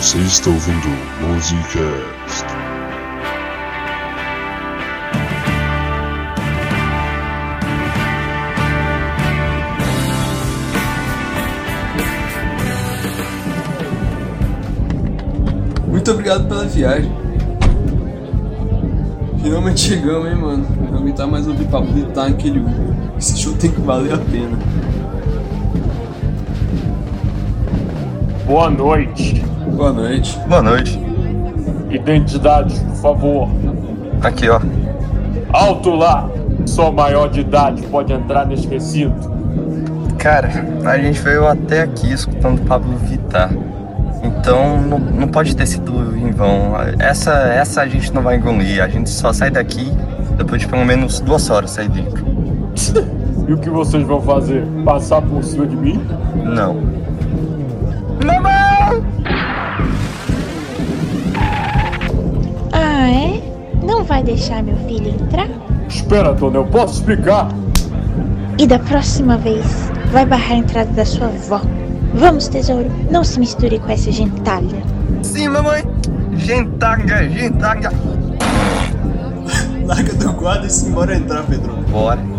[0.00, 0.88] Você está ouvindo
[1.20, 2.46] Musicast.
[15.86, 17.12] Muito obrigado pela viagem.
[19.42, 20.66] Finalmente chegamos, hein, mano.
[20.90, 22.96] Não aguentar mais ouvir papo de estar naquele Uber.
[23.18, 24.58] Esse show tem que valer a pena.
[28.46, 29.49] Boa noite.
[29.76, 30.38] Boa noite.
[30.48, 31.00] Boa noite.
[31.90, 33.48] Identidades, por favor.
[34.22, 34.60] Aqui, ó.
[35.52, 36.28] Alto lá.
[36.66, 39.30] Só maior de idade pode entrar nesse recinto.
[40.18, 40.50] Cara,
[40.84, 43.50] a gente veio até aqui escutando Pablo Vittar.
[44.22, 46.74] Então não, não pode ter sido em vão.
[46.98, 48.82] Essa, essa a gente não vai engolir.
[48.82, 49.90] A gente só sai daqui
[50.36, 52.24] depois de pelo menos duas horas sair dentro.
[53.48, 54.64] E o que vocês vão fazer?
[54.84, 56.00] Passar por cima de mim?
[56.44, 56.76] Não.
[64.30, 65.48] Deixar meu filho entrar?
[65.88, 67.48] Espera, dona, eu posso explicar.
[68.58, 69.66] E da próxima vez,
[70.12, 71.60] vai barrar a entrada da sua avó.
[72.14, 74.82] Vamos, tesouro, não se misture com essa gentalha.
[75.22, 75.82] Sim, mamãe.
[76.36, 77.90] Gentalha, gentalha.
[79.84, 81.72] Larga do quadro e simbora entrar, Pedro.
[81.90, 82.29] Bora.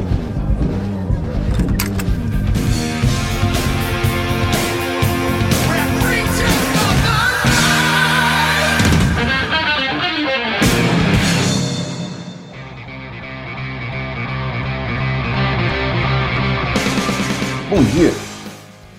[17.72, 18.12] Bom dia.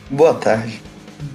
[0.09, 0.81] Boa tarde.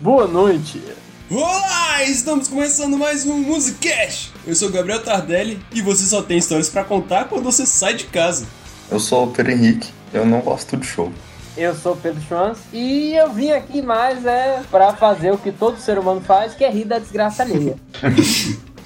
[0.02, 0.82] Boa noite.
[1.30, 2.04] Olá!
[2.04, 4.34] Estamos começando mais um Musicast!
[4.48, 7.94] Eu sou o Gabriel Tardelli e você só tem histórias pra contar quando você sai
[7.94, 8.48] de casa.
[8.90, 9.92] Eu sou o Pedro Henrique.
[10.12, 11.12] Eu não gosto de show.
[11.56, 15.52] Eu sou o Pedro Schwanz e eu vim aqui mais é pra fazer o que
[15.52, 17.76] todo ser humano faz, que é rir da desgraça alheia.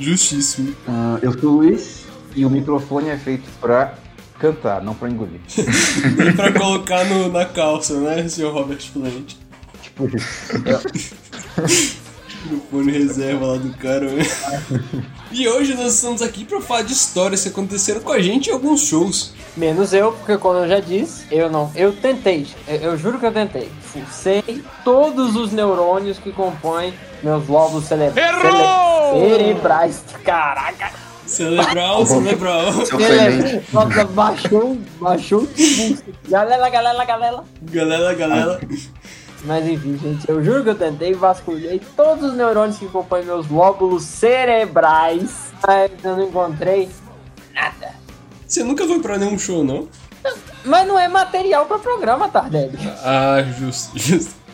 [0.00, 0.74] Justíssimo.
[0.88, 2.00] Ah, eu sou o Luiz
[2.34, 3.94] e o microfone é feito pra
[4.38, 5.40] cantar, não pra engolir.
[5.58, 9.34] E pra colocar no- na calça, né, senhor Robert Plant?
[9.82, 11.96] tipo isso.
[12.48, 14.22] No fone reserva lá do cara, né?
[15.32, 18.52] E hoje nós estamos aqui pra falar de histórias que aconteceram com a gente em
[18.52, 19.32] alguns shows.
[19.56, 21.72] Menos eu, porque como eu já disse, eu não.
[21.74, 23.68] Eu tentei, eu, eu juro que eu tentei.
[23.80, 28.12] Fucei todos os neurônios que compõem meus lobos cere
[29.12, 30.04] cerebrais.
[30.24, 30.92] Caraca!
[31.26, 32.72] Celebral, celebral.
[32.86, 33.48] Seu Clemente.
[33.48, 35.48] Cere Nossa, baixou, baixou o.
[36.28, 37.44] Galera, galera, galera.
[37.62, 38.60] Galera, galera.
[39.44, 43.48] Mas enfim, gente, eu juro que eu tentei, vasculhei todos os neurônios que compõem meus
[43.48, 46.88] lóbulos cerebrais, mas eu não encontrei
[47.54, 47.94] nada.
[48.46, 49.88] Você nunca foi pra nenhum show, não?
[50.64, 52.76] Mas não é material pra programa, Tardelli.
[53.04, 54.45] Ah, justo, justo.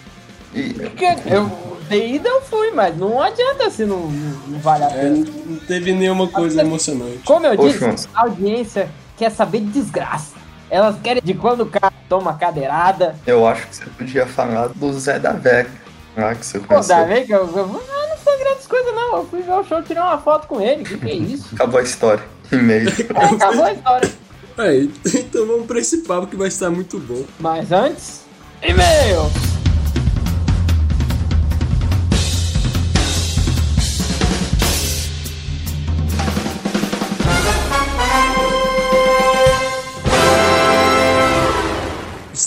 [0.55, 1.51] E Porque eu
[1.89, 5.27] de ida eu fui, mas não adianta se não, não, não vale a É, pena.
[5.47, 7.19] não teve nenhuma coisa emocionante.
[7.25, 10.33] Como eu disse, a audiência quer saber de desgraça.
[10.71, 13.15] Elas querem de quando o cara toma cadeirada.
[13.27, 15.69] eu acho que você podia falar do Zé da Vega.
[16.17, 17.07] Ah, que você Pô, conheceu.
[17.07, 19.17] ver que eu, eu, eu não foi grandes coisas não.
[19.19, 20.85] Eu fui ver o show, tirar uma foto com ele.
[20.85, 21.49] Que que é isso?
[21.55, 22.25] Acabou a história.
[22.53, 22.89] E-mail.
[22.89, 24.11] É, acabou a história.
[24.59, 27.23] Aí, então vamos pra esse papo que vai estar muito bom.
[27.41, 28.23] Mas antes,
[28.63, 29.31] e-mail!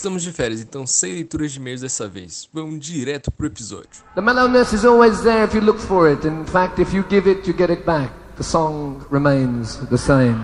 [0.05, 2.47] Estamos de férias, então sem leituras de e-mails dessa vez.
[2.53, 3.89] Vamos direto pro episódio.
[4.13, 6.27] The mellowness is always there if you look for it.
[6.27, 8.13] In fact, if you give it, you get it back.
[8.37, 10.35] The song remains the same.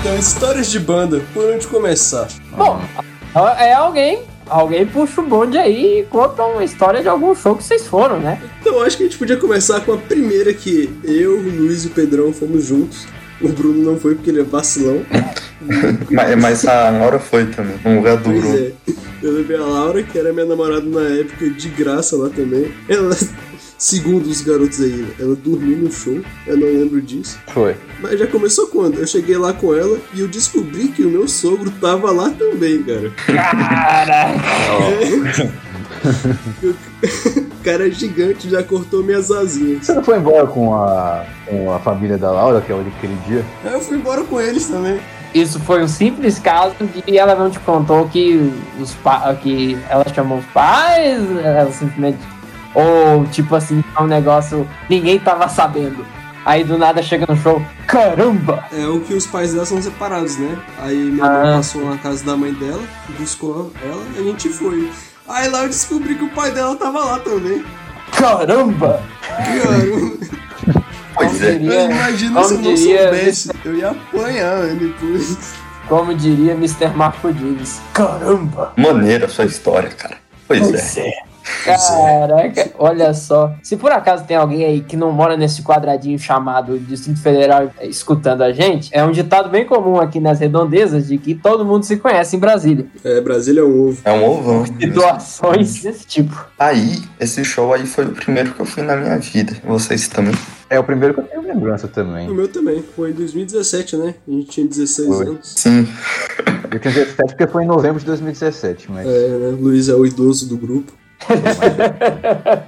[0.00, 2.26] Então, histórias de banda, por onde começar?
[2.56, 2.80] Bom,
[3.56, 4.31] é alguém.
[4.52, 8.20] Alguém puxa o bonde aí e conta uma história de algum show que vocês foram,
[8.20, 8.38] né?
[8.60, 11.86] Então, acho que a gente podia começar com a primeira que eu, o Luiz e
[11.86, 13.06] o Pedrão fomos juntos.
[13.40, 15.00] O Bruno não foi porque ele é vacilão.
[16.10, 17.76] mas, mas a Laura foi também.
[17.82, 18.58] Um lugar Pois duro.
[18.58, 18.72] é.
[19.22, 22.70] Eu levei a Laura, que era minha namorada na época, de graça lá também.
[22.88, 23.16] Ela,
[23.82, 26.20] segundo os garotos aí, ela dormiu no show.
[26.46, 27.36] Eu não lembro disso.
[27.48, 27.74] Foi.
[28.00, 29.00] Mas já começou quando?
[29.00, 32.80] Eu cheguei lá com ela e eu descobri que o meu sogro tava lá também,
[32.84, 33.12] cara.
[36.62, 39.84] O cara gigante já cortou minhas asinhas.
[39.84, 43.44] Você não foi embora com a, com a família da Laura, que é aquele dia?
[43.64, 45.00] Eu fui embora com eles também.
[45.34, 50.04] Isso foi um simples caso de ela não te contou que os pa que ela
[50.14, 52.18] chamou os pais, ela simplesmente.
[52.74, 54.68] Ou tipo assim, é um negócio.
[54.88, 56.04] Ninguém tava sabendo.
[56.44, 58.64] Aí do nada chega no show, caramba!
[58.72, 60.58] É o que os pais dela são separados, né?
[60.78, 61.42] Aí minha Ah.
[61.44, 62.82] mãe passou na casa da mãe dela,
[63.16, 64.90] buscou ela e a gente foi.
[65.28, 67.64] Aí lá eu descobri que o pai dela tava lá também.
[68.10, 69.00] Caramba!
[69.28, 70.32] Cara,
[71.14, 71.56] Pois é.
[71.56, 73.50] eu imagino como se eu não diria soubesse.
[73.64, 75.54] Eu ia apanhar né, depois.
[75.88, 76.88] Como diria Mr.
[76.96, 78.72] Marco Dives, caramba!
[78.76, 80.16] Maneira a sua história, cara.
[80.48, 81.12] Pois é.
[81.64, 83.54] Caraca, olha só.
[83.62, 87.86] Se por acaso tem alguém aí que não mora nesse quadradinho chamado Distrito Federal eh,
[87.86, 91.84] escutando a gente, é um ditado bem comum aqui nas redondezas de que todo mundo
[91.84, 92.86] se conhece em Brasília.
[93.04, 94.00] É, Brasília é um ovo.
[94.04, 94.66] É um ovão.
[94.66, 96.46] Situações desse tipo.
[96.58, 99.56] Aí, esse show aí foi o primeiro que eu fui na minha vida.
[99.64, 100.34] Vocês também.
[100.68, 102.30] É o primeiro que eu tenho lembrança também.
[102.30, 102.82] O meu também.
[102.96, 104.14] Foi em 2017, né?
[104.26, 105.26] A gente tinha 16 Foi.
[105.26, 105.54] anos.
[105.56, 105.86] Sim.
[106.70, 109.06] Eu tinha 17 porque foi em novembro de 2017, mas.
[109.06, 109.56] É, né?
[109.60, 110.92] Luiz é o idoso do grupo.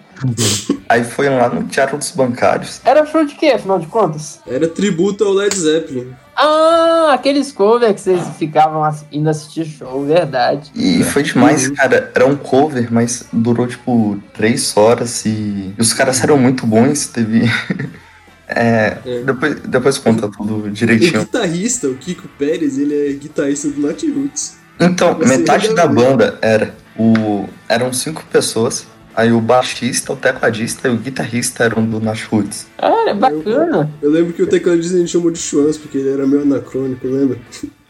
[0.89, 2.81] Aí foi lá no Teatro dos Bancários.
[2.85, 4.41] Era show de quê, afinal de contas?
[4.47, 6.13] Era tributo ao Led Zeppelin.
[6.37, 10.71] Ah, aqueles covers que vocês ficavam indo assistir show, verdade.
[10.75, 12.11] E foi demais, cara.
[12.15, 17.07] Era um cover, mas durou tipo três horas e, e os caras eram muito bons.
[17.07, 17.51] Teve.
[18.47, 19.23] É, É.
[19.23, 21.21] Depois, depois conta tudo O direitinho.
[21.21, 24.59] guitarrista, o Kiko Pérez, ele é guitarrista do Nat Roots.
[24.79, 27.47] Então, Você metade da banda era o.
[27.69, 28.87] Eram cinco pessoas.
[29.17, 32.67] Aí o baixista, o tecladista e o guitarrista eram do Nash Roots.
[32.79, 33.89] Ah, é bacana.
[34.03, 37.07] Eu lembro que o tecladista a gente chamou de Schwanz, porque ele era meio anacrônico,
[37.07, 37.39] lembra?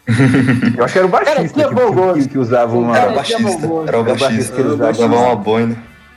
[0.77, 3.15] Eu acho que era o baixista Cara, que que, que, que usava uma, Era o
[3.15, 3.43] baixista.
[3.49, 5.07] Era o Era o baixista que ele usava.
[5.07, 5.77] Uma boina.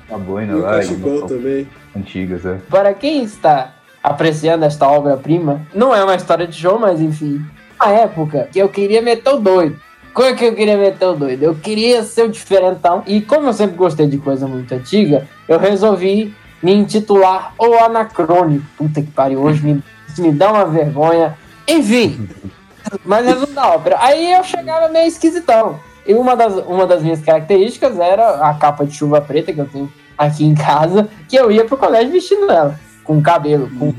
[0.09, 0.83] uma boina E lá.
[0.83, 1.67] e uma- também.
[1.95, 2.57] Antigas, é.
[2.69, 7.41] Para quem está apreciando esta obra-prima, não é uma história de show, mas enfim.
[7.79, 9.79] Na época que eu queria meter o doido.
[10.17, 11.43] Como é que eu queria meter o doido?
[11.43, 13.03] Eu queria ser o diferentão.
[13.05, 18.65] E como eu sempre gostei de coisa muito antiga, eu resolvi me intitular O Anacrônico.
[18.75, 19.83] Puta que pariu, hoje me,
[20.17, 21.37] me dá uma vergonha.
[21.67, 22.27] Enfim,
[23.05, 23.97] mas resumo da ópera.
[23.99, 25.79] Aí eu chegava meio esquisitão.
[26.03, 29.69] E uma das, uma das minhas características era a capa de chuva preta que eu
[29.69, 33.93] tenho aqui em casa, que eu ia pro colégio vestindo ela, com cabelo, com,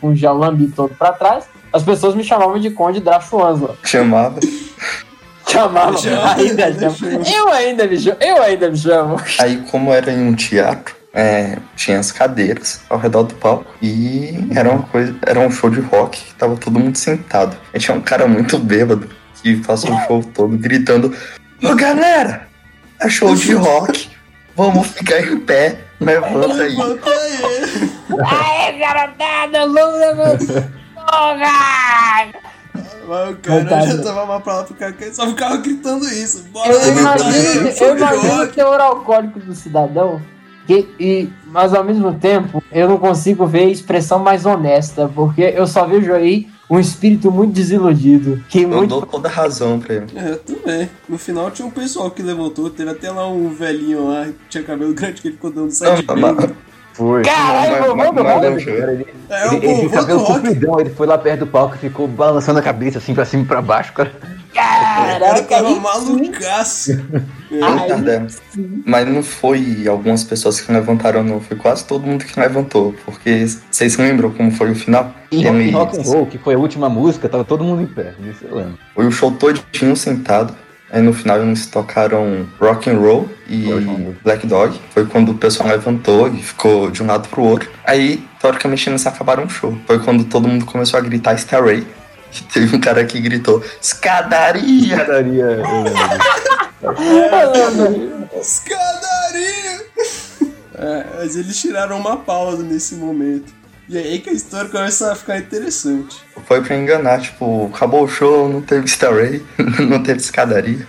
[0.00, 1.48] com gel lambi todo pra trás.
[1.72, 3.76] As pessoas me chamavam de Conde Drachuanzla.
[3.82, 4.38] Chamava.
[5.54, 6.68] Chamavam, Já- ainda.
[7.32, 9.16] Eu ainda me chamo, eu ainda me chamo.
[9.38, 14.48] Aí, como era em um teatro, é, tinha as cadeiras ao redor do palco e
[14.54, 17.56] era uma coisa, era um show de rock que tava todo mundo sentado.
[17.72, 19.08] E tinha um cara muito bêbado
[19.42, 21.14] que passou o show todo gritando:
[21.62, 22.48] Ô galera,
[23.00, 24.10] é show de rock,
[24.56, 26.76] vamos ficar em pé, levanta aí.
[26.76, 27.90] Levanta aí!
[28.26, 30.46] Aê, garotada, vamos
[30.94, 32.28] Porra!
[33.06, 33.86] Mas o cara Coitado.
[33.86, 36.44] já tava mais pra lá pro e só ficava gritando isso.
[36.52, 40.20] Bora Eu aí, imagino, show eu de imagino o teor alcoólico do cidadão,
[40.66, 45.42] que, e, mas ao mesmo tempo eu não consigo ver a expressão mais honesta, porque
[45.42, 49.78] eu só vejo aí um espírito muito desiludido, que Eu muito dou toda a razão
[49.78, 50.06] pra ele.
[50.16, 50.90] É, também.
[51.08, 54.64] No final tinha um pessoal que levantou, teve até lá um velhinho lá que tinha
[54.64, 56.54] cabelo grande que ele ficou dando Não, bang.
[56.94, 57.22] Foi.
[57.22, 58.68] Caralho, vovô do rock.
[58.70, 60.32] ele, É, ele, ele tinha vovô do cabelo rock.
[60.40, 63.42] compridão, ele foi lá perto do palco e ficou balançando a cabeça assim pra cima
[63.42, 64.12] e pra baixo, cara.
[64.14, 66.92] O cara Caraca, tava malucaço.
[67.88, 68.40] Tardemos.
[68.86, 71.40] Mas não foi algumas pessoas que levantaram, não.
[71.40, 72.94] Foi quase todo mundo que levantou.
[73.04, 75.12] Porque vocês se lembram como foi o final?
[75.32, 78.14] Em rock and roll, que foi a última música, tava todo mundo em pé.
[78.20, 78.78] Isso eu lembro.
[78.94, 80.54] Foi o show todinho sentado.
[80.90, 83.66] Aí no final eles tocaram Rock and Roll e.
[84.22, 84.80] Black Dog.
[84.90, 87.68] Foi quando o pessoal levantou e ficou de um lado pro outro.
[87.84, 89.76] Aí, teoricamente, eles acabaram o show.
[89.86, 91.84] Foi quando todo mundo começou a gritar Starray.
[92.32, 95.04] E teve um cara que gritou Escadaria!
[95.04, 96.00] Daria, eu lembro.
[98.40, 99.84] Escadaria!
[100.76, 103.52] É, mas eles tiraram uma pausa nesse momento.
[103.88, 106.16] E aí que a história começa a ficar interessante.
[106.46, 109.44] Foi pra enganar, tipo, acabou o show, não teve Starray,
[109.88, 110.86] não teve escadaria.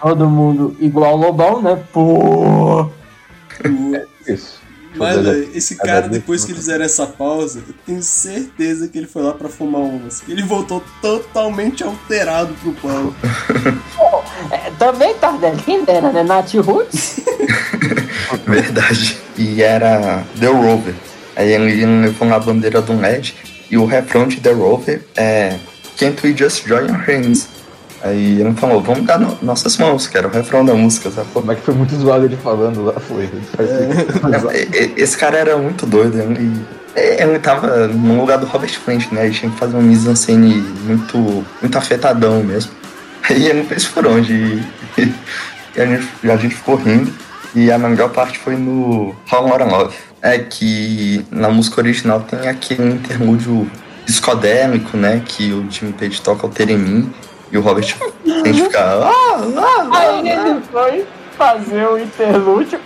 [0.00, 1.82] Todo mundo igual o Lobão, né?
[1.92, 2.82] Pô!
[2.82, 2.90] O-
[4.26, 4.62] Isso.
[4.96, 5.26] Mas
[5.56, 9.32] esse cara, depois que eles fizeram essa pausa, eu tenho certeza que ele foi lá
[9.32, 10.22] pra fumar umas.
[10.28, 13.14] Ele voltou totalmente alterado pro palco.
[14.52, 16.22] É, também Tardelli, quem dera, né?
[16.22, 17.18] Nath Roots.
[18.46, 19.18] Verdade.
[19.36, 20.94] E era The Rover.
[21.36, 23.34] Aí ele levou a bandeira do LED
[23.70, 25.56] e o refrão de The Rover é
[25.98, 27.48] Can't we just join our hands?
[28.02, 31.28] Aí ele falou, vamos dar no- nossas mãos, que era o refrão da música, sabe?
[31.32, 33.30] Como é que foi muito zoado ele falando lá, foi.
[34.54, 36.60] E- e- Esse cara era muito doido, ele,
[36.94, 39.24] ele tava no lugar do Robert Plant, né?
[39.26, 42.72] Ele tinha que fazer uma mise-en-scène muito, muito afetadão mesmo.
[43.28, 44.32] Aí ele não fez por onde.
[44.34, 44.62] E,
[45.76, 47.10] e a, gente, a gente ficou rindo.
[47.54, 49.96] E a melhor parte foi no How More Love.
[50.20, 53.70] É que na música original tem aquele interlúdio
[54.04, 55.22] psicodélico, né?
[55.24, 57.12] Que o Jimmy Page toca o Teremim
[57.52, 59.02] e o Robert tem que ficar.
[59.02, 61.06] Ah, ah, Aí ele foi
[61.36, 62.80] fazer o interlúdio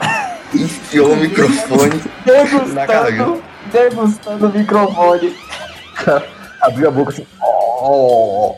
[0.55, 2.03] enfiou o microfone
[2.73, 3.09] na garganta.
[3.17, 5.37] degustando, degustando o microfone.
[6.61, 7.27] Abriu a boca assim.
[7.41, 8.57] Oh.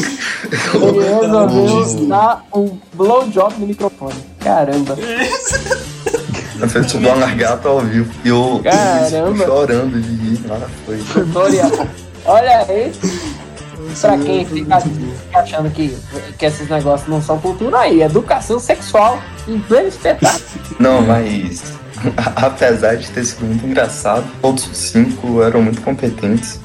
[0.50, 4.24] Ele resolveu dar um blowjob no microfone.
[4.40, 4.96] Caramba.
[6.68, 8.12] Fez um largato ao vivo.
[8.24, 9.44] E o Caramba.
[9.44, 10.46] chorando de rir.
[10.46, 10.98] Lá foi.
[12.24, 12.92] Olha aí.
[14.00, 14.82] Pra quem fica
[15.34, 15.96] achando que,
[16.38, 20.44] que esses negócios não são cultura, aí, educação sexual em pleno espetáculo.
[20.78, 21.62] Não, mas
[22.36, 26.60] apesar de ter sido muito engraçado, todos os cinco eram muito competentes.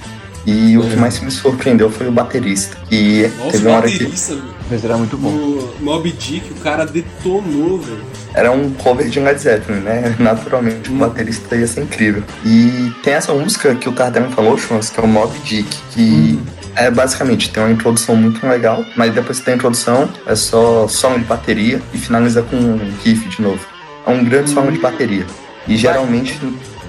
[0.46, 2.78] E o que mais me surpreendeu foi o baterista.
[2.88, 4.56] Que Nossa, teve o uma hora que baterista, velho.
[4.70, 5.32] Mas era muito bom.
[5.32, 8.04] No Mob Dick, o cara detonou, velho.
[8.34, 10.16] era um cover de Led Zeppelin, né?
[10.20, 12.24] Naturalmente o baterista ia ser incrível.
[12.46, 16.40] E tem essa música que o Tardem falou, Chance, que é o Mob Dick, que
[16.76, 20.88] é basicamente tem uma introdução muito legal, mas depois que tem a introdução é só
[20.88, 23.66] solo de bateria e finaliza com um riff de novo.
[24.06, 25.26] É um grande solo de bateria.
[25.68, 26.40] E geralmente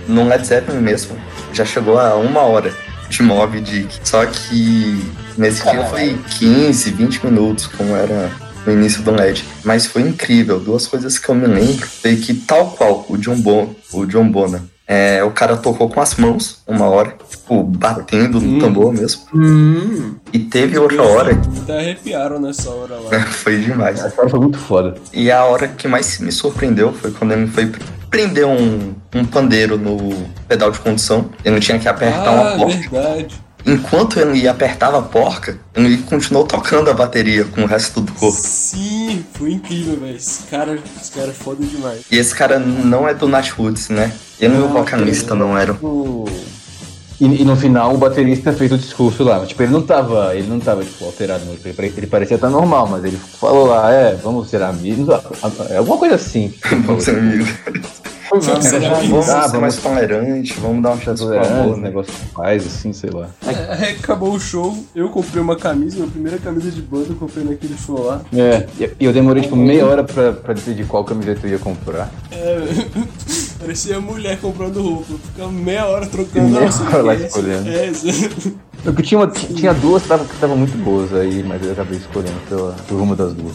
[0.09, 1.17] no Led Zeppelin mesmo
[1.53, 2.73] já chegou a uma hora
[3.09, 3.99] de Mob Dick.
[4.03, 5.03] Só que
[5.37, 8.31] nesse dia foi 15, 20 minutos, como era
[8.67, 9.45] no início do LED.
[9.65, 10.59] Mas foi incrível.
[10.59, 14.29] Duas coisas que eu me lembro foi que, tal qual o John, bon, o John
[14.29, 19.23] Bonham, é, o cara tocou com as mãos uma hora, tipo, batendo no tambor mesmo.
[20.33, 21.33] E teve outra hora
[21.63, 23.21] Até arrepiaram nessa hora lá.
[23.27, 23.99] foi demais.
[23.99, 24.95] Essa hora foi muito foda.
[25.13, 27.73] E a hora que mais me surpreendeu foi quando ele foi
[28.11, 31.31] prender um, um pandeiro no pedal de condução.
[31.45, 32.77] Ele tinha que apertar uma Ah, porta.
[32.77, 33.35] verdade.
[33.69, 38.39] Enquanto ele apertava a porca, ele continuou tocando a bateria com o resto do corpo.
[38.41, 40.15] Sim, foi incrível, velho.
[40.17, 42.03] Esse cara, esse cara é foda demais.
[42.09, 44.13] E esse cara não é do Nat Woods, né?
[44.39, 45.75] Ele e o vocalista não eram.
[45.83, 46.29] O-
[47.21, 49.45] E, e no final o baterista fez o discurso lá.
[49.47, 51.55] Tipo, ele não tava, ele não tava tipo, alterado, não.
[51.55, 55.09] ele, ele parecia estar normal, mas ele falou lá, é, vamos ser amigos.
[55.71, 56.53] É alguma coisa assim.
[56.85, 57.49] Vamos ser amigos.
[58.29, 59.09] Vamos ser amigos.
[59.09, 61.83] Vamos Ah, ser mais tolerantes, vamos dar uma chance pro Tolerância, amor, né?
[61.85, 63.29] negócio paz, assim, sei lá.
[63.47, 67.45] É, acabou o show, eu comprei uma camisa, minha primeira camisa de banda eu comprei
[67.45, 68.21] naquele show lá.
[68.35, 71.59] É, e e eu demorei tipo meia hora pra, pra decidir qual camiseta eu ia
[71.59, 72.11] comprar.
[72.33, 72.59] É,
[73.67, 75.15] parecia mulher comprando roupa.
[75.33, 76.49] Ficava meia hora trocando.
[76.49, 77.69] Meia hora lá é escolhendo.
[77.69, 77.91] É.
[78.85, 82.37] Eu tinha, uma- tinha duas que estavam tava muito boas aí, mas eu acabei escolhendo
[82.49, 83.53] pela, por uma das duas.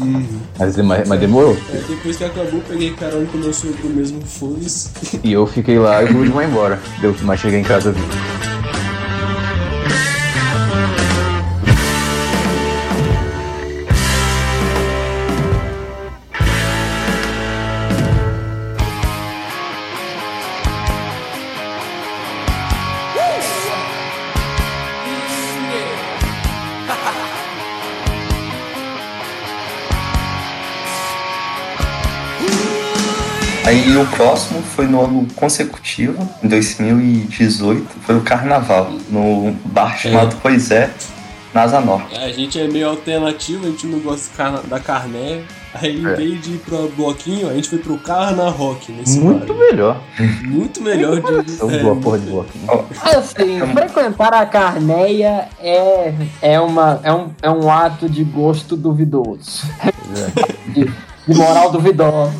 [0.60, 1.56] Mas, mas, mas demorou.
[1.74, 4.90] É, depois que acabou, peguei carona com o meu sogro mesmo, foda-se.
[5.24, 6.80] E eu fiquei lá e o Rude vai embora.
[7.00, 8.61] Deu, mas cheguei em casa vivo.
[34.02, 40.72] O próximo foi no ano consecutivo, em 2018, foi o Carnaval, no bar chamado Pois
[40.72, 40.90] É,
[41.54, 42.18] na Asa Norte.
[42.18, 45.42] A gente é meio alternativo, a gente não gosta da carné.
[45.74, 46.16] Aí, em É.
[46.16, 49.60] vez de ir pro bloquinho, a gente foi pro Carna Rock nesse Muito bar.
[49.60, 50.02] melhor.
[50.44, 51.60] Muito melhor de.
[51.60, 52.86] Eu é, vou a porra de bloquinho.
[53.04, 59.64] Assim, frequentar a carneia é, é, uma, é, um, é um ato de gosto duvidoso.
[60.74, 60.90] De,
[61.32, 62.34] de moral duvidosa.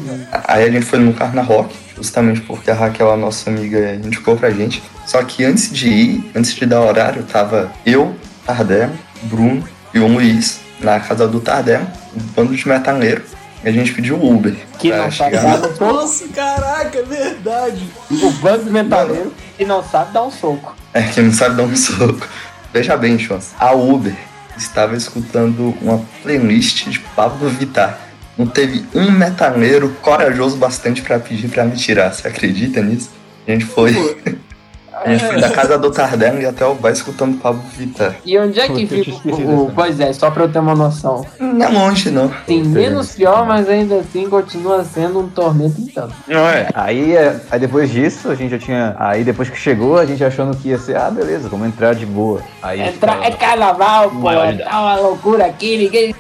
[0.48, 4.36] Aí a gente foi no Carna Rock, justamente porque a Raquel, a nossa amiga, indicou
[4.36, 4.82] pra gente.
[5.06, 8.90] Só que antes de ir, antes de dar horário, tava eu, Tardem,
[9.24, 11.80] Bruno e o Luiz na casa do Tardem,
[12.16, 13.24] um bando de metaleiro.
[13.64, 14.56] E a gente pediu Uber.
[14.80, 15.86] Que não sabe dar um soco.
[15.86, 17.88] Nossa, caraca, é verdade.
[18.10, 20.76] O bando metaleiro que não sabe dar um soco.
[20.94, 22.28] É, que não sabe dar um soco.
[22.74, 23.50] Veja bem, Chance.
[23.60, 24.16] A Uber
[24.58, 28.00] estava escutando uma playlist de Pablo Vittar.
[28.42, 32.12] Não teve um metaleiro corajoso bastante pra pedir pra me tirar.
[32.12, 33.12] Você acredita nisso?
[33.48, 33.92] A gente foi.
[34.94, 38.16] A gente foi da casa do Tardelli até o bar escutando Pablo Vittar.
[38.26, 39.72] E onde é que fica o, o.
[39.74, 41.26] Pois é, só pra eu ter uma noção.
[41.40, 42.30] Não é longe, não.
[42.48, 46.14] Tem menos pior, mas ainda assim continua sendo um tormento tanto.
[46.28, 46.68] Não é?
[46.74, 48.96] Aí, é, aí depois disso, a gente já tinha.
[49.00, 52.06] Aí depois que chegou, a gente achando que ia ser, ah, beleza, vamos entrar de
[52.06, 52.42] boa.
[52.62, 56.16] Aí a gente Entra, tava- é carnaval, pô, tá uma loucura aqui, ninguém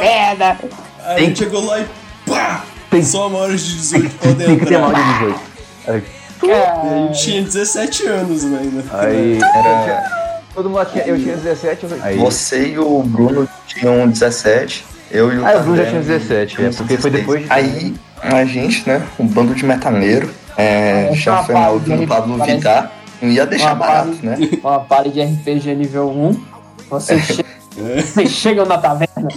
[0.00, 0.58] merda.
[1.04, 1.86] Aí a gente chegou lá e
[2.26, 2.64] pá!
[2.90, 4.92] Tem- Só maiores de 18 tem, podem tem que ter entrar.
[4.92, 5.40] mal de 18.
[5.88, 6.02] Aí,
[6.44, 8.84] E a Cara, gente tinha 17 anos né, ainda.
[8.98, 10.22] aí era.
[10.54, 11.04] Todo mundo tinha.
[11.06, 12.18] Eu tinha 17, eu- aí.
[12.18, 14.84] Você e o Bruno tinham 17.
[15.10, 17.94] Eu e o Ah, o Bruno já tinha 17, é, porque foi depois de- Aí,
[18.22, 22.56] a gente, né, um bando de metaleiro, é, É, já foi na do Pablo parece-
[22.56, 22.92] Vittar,
[23.22, 24.36] não ia deixar barato, né?
[24.62, 26.42] Uma party de RPG nível 1.
[26.90, 27.44] Você che-
[27.76, 29.28] Vocês chegam na taverna,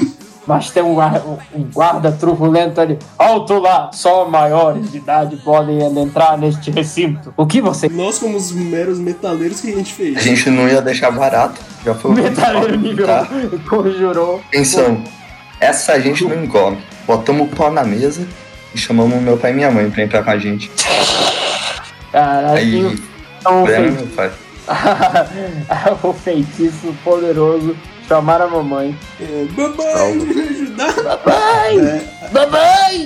[0.47, 2.99] mas tem um, um guarda truculento ali.
[3.17, 7.33] Alto lá, só maiores de idade podem entrar neste recinto.
[7.35, 7.89] O que você.
[7.89, 10.21] Nós, como os meros metaleiros, que a gente A fez?
[10.23, 13.27] gente não ia deixar barato, já foi o Metaleiro nível tá?
[13.53, 14.41] 1 conjurou.
[14.47, 15.03] Atenção,
[15.59, 16.77] essa a gente não engole.
[17.07, 18.27] Botamos o pau na mesa
[18.73, 20.71] e chamamos meu pai e minha mãe pra entrar com a gente.
[22.11, 22.99] Caralho, Aí,
[23.39, 24.31] então, feitiço, meu pai.
[26.03, 27.75] o feitiço poderoso
[28.07, 28.95] chamar a mamãe.
[29.19, 30.93] É, Mamãe, me ajudar?
[31.03, 32.01] Mamãe!
[32.33, 33.05] Mamãe!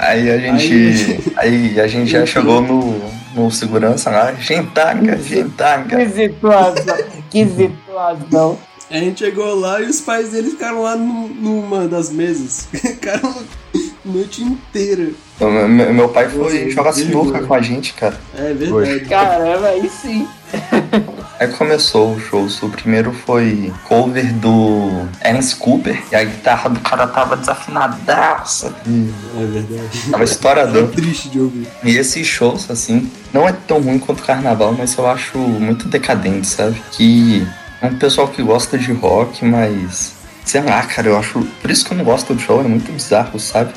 [0.00, 1.32] Aí a gente.
[1.36, 3.00] Aí a gente já chegou no,
[3.34, 5.96] no segurança lá, gentaga, gentaga.
[5.96, 6.96] Que situação!
[7.30, 8.58] Que situação!
[8.90, 12.68] A gente chegou lá e os pais dele ficaram lá nu- numa das mesas.
[12.70, 15.10] Ficaram a noite inteira.
[15.40, 18.20] Meu, meu- pai foi jogar sinuca com a gente, cara.
[18.36, 19.00] É verdade.
[19.06, 20.28] Caramba, aí sim!
[21.42, 22.46] Aí começou o show.
[22.62, 26.00] O primeiro foi cover do Alice Cooper.
[26.12, 28.72] E a guitarra do cara tava desafinadaça.
[28.86, 30.10] É verdade.
[30.12, 30.86] Tava estouradão.
[30.94, 31.66] Triste de ouvir.
[31.82, 35.88] E esses shows, assim, não é tão ruim quanto o carnaval, mas eu acho muito
[35.88, 36.80] decadente, sabe?
[36.92, 37.44] Que
[37.80, 40.12] é um pessoal que gosta de rock, mas.
[40.44, 41.40] Sei lá, cara, eu acho.
[41.60, 43.72] Por isso que eu não gosto do show, é muito bizarro, sabe?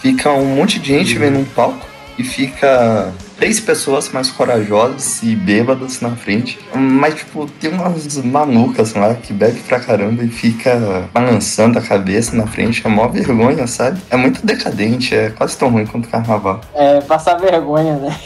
[0.00, 1.84] Fica um monte de gente vendo um palco
[2.16, 6.58] e fica três pessoas mais corajosas e bêbadas na frente.
[6.74, 12.36] Mas, tipo, tem umas malucas lá que bebe pra caramba e fica balançando a cabeça
[12.36, 12.84] na frente.
[12.84, 14.00] É mó vergonha, sabe?
[14.10, 16.60] É muito decadente, é quase tão ruim quanto o carnaval.
[16.74, 18.16] É, passar vergonha, né?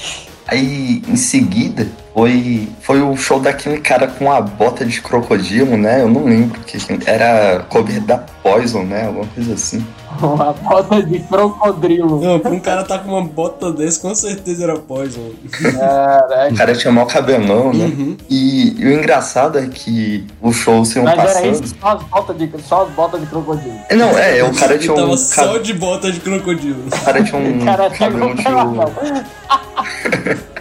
[0.48, 6.02] Aí, em seguida, foi, foi o show daquele cara com a bota de crocodilo, né?
[6.02, 9.06] Eu não lembro que era cover da Poison, né?
[9.06, 9.86] Alguma coisa assim.
[10.20, 12.20] Uma bota de crocodilo.
[12.20, 15.20] Não, pra um cara tá com uma bota dessa, com certeza era Poison.
[15.20, 16.54] O Caraca.
[16.54, 17.84] cara tinha mó cabelão, né?
[17.86, 18.16] Uhum.
[18.28, 21.64] E, e o engraçado é que o show se iam Mas era passando.
[21.64, 23.78] isso, só as botas de, só as botas de crocodilo.
[23.92, 24.96] Não, é, o cara tinha um.
[24.96, 26.84] tava só de bota de crocodilo.
[26.86, 30.42] O cara tinha um O cara cabelo chegou de.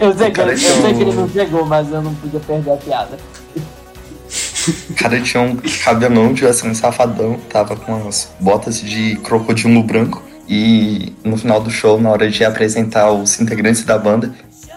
[0.00, 2.40] Eu sei, que, eu tinha sei que ele um- não chegou, mas eu não podia
[2.40, 3.18] perder a piada.
[4.68, 10.22] O cara tinha um cabelão de assim, safadão, tava com as botas de crocodilo branco.
[10.48, 14.34] E no final do show, na hora de apresentar os integrantes da banda,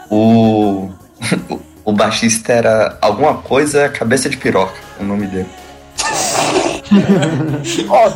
[0.10, 0.90] o,
[1.84, 5.50] o baixista era alguma coisa cabeça de piroca, o nome dele.
[7.90, 8.10] Ó,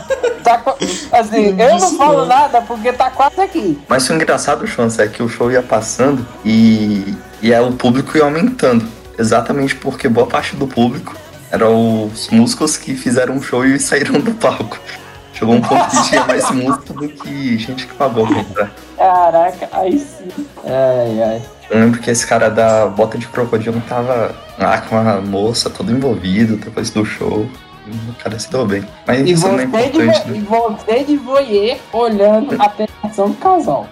[0.43, 0.75] tá
[1.13, 3.79] assim, eu não falo nada porque tá quase aqui.
[3.87, 8.17] Mas o engraçado, Chance, é que o show ia passando e, e aí o público
[8.17, 8.85] ia aumentando.
[9.17, 11.15] Exatamente porque boa parte do público
[11.51, 14.79] eram os músicos que fizeram o show e saíram do palco.
[15.33, 18.71] Chegou um ponto que tinha mais música do que gente que pagou pra entrar.
[18.97, 20.27] Caraca, aí sim.
[20.65, 21.41] Ai, ai.
[21.69, 25.91] Eu lembro que esse cara da bota de crocodilo tava lá com a moça todo
[25.91, 27.47] envolvido depois do show.
[27.87, 28.83] O cara se deu bem.
[29.05, 30.77] Mas E isso não é você, de, importante, vo- e né?
[30.85, 33.87] você de voyeur olhando a pegação do casal.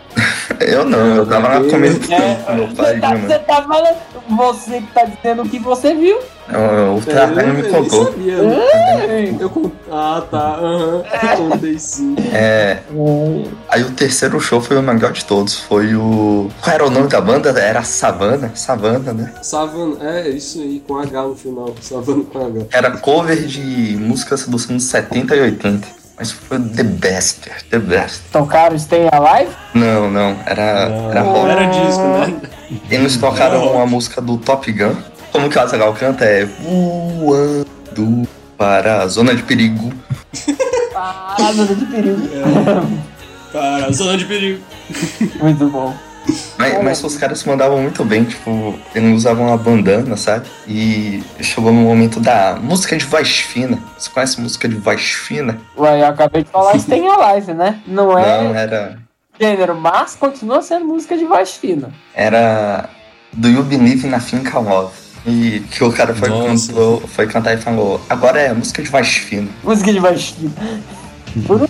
[0.60, 3.22] Eu não, eu tava lá comendo com meu pai você, tá, mãe.
[3.22, 3.98] você tá falando,
[4.38, 6.20] você que tá dizendo o que você viu.
[6.48, 8.06] Não, O Tardelli me contou.
[8.06, 9.36] sabia, né?
[9.40, 9.72] Eu cont...
[9.92, 10.58] Ah, tá.
[10.62, 11.04] Aham.
[11.24, 12.16] Eu contei sim.
[12.32, 12.80] É,
[13.68, 15.60] Aí o terceiro show foi o melhor de todos.
[15.60, 16.52] Foi o.
[16.62, 17.50] Qual era o nome da banda?
[17.60, 18.52] Era Savana?
[18.54, 19.34] Savana, né?
[19.42, 21.74] Savana, é isso aí, com H no final.
[21.82, 22.66] Savana com H.
[22.72, 25.88] Era cover de músicas dos anos 70 e 80.
[26.18, 28.22] Mas foi the best, the best.
[28.32, 29.52] Tocaram Stay Alive?
[29.74, 31.50] Não, não, era, era rock.
[31.50, 32.42] Era disco, né?
[32.90, 34.96] Eles tocaram uma música do Top Gun.
[35.32, 39.94] Como que o Azaghal canta é Voando para a Zona de Perigo.
[40.98, 42.22] Ah, zona de perigo.
[43.52, 44.64] Cara, zona de perigo.
[45.42, 45.94] Muito bom.
[46.58, 50.48] Mas, mas os caras mandavam muito bem, tipo, eles usavam uma bandana, sabe?
[50.68, 53.78] E chegou no momento da música de voz fina.
[53.98, 55.60] Você conhece música de voz fina?
[55.78, 57.82] Ué, eu acabei de falar Stay Alive, né?
[57.86, 58.98] Não é Não, era.
[59.40, 61.92] gênero, mas continua sendo música de voz fina.
[62.14, 62.90] Era
[63.34, 64.94] Do You Believe na Finca Love.
[65.28, 69.08] E que o cara foi, cantou, foi cantar e falou: agora é música de voz
[69.08, 69.50] fina.
[69.64, 70.52] Música de voz fina.
[71.48, 71.68] Por um-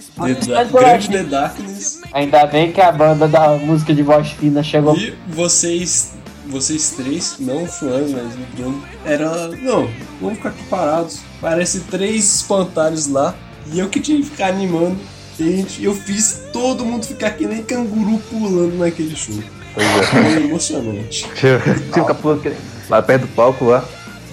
[0.00, 2.00] The Da- Grande The Darkness.
[2.12, 4.96] Ainda bem que a banda da música de voz fina chegou.
[4.96, 6.12] E vocês,
[6.46, 9.48] vocês três, não o Chuan, mas o Bruno, era.
[9.48, 9.88] Não,
[10.20, 11.20] vamos ficar aqui parados.
[11.40, 13.34] Parece três espantalhos lá.
[13.72, 14.96] E eu que tinha que ficar animando.
[15.38, 19.36] Gente, eu fiz todo mundo ficar que nem canguru pulando naquele show.
[19.72, 21.28] Foi emocionante.
[21.38, 22.56] Tinha um capuz aqui,
[22.90, 23.84] lá perto do palco lá.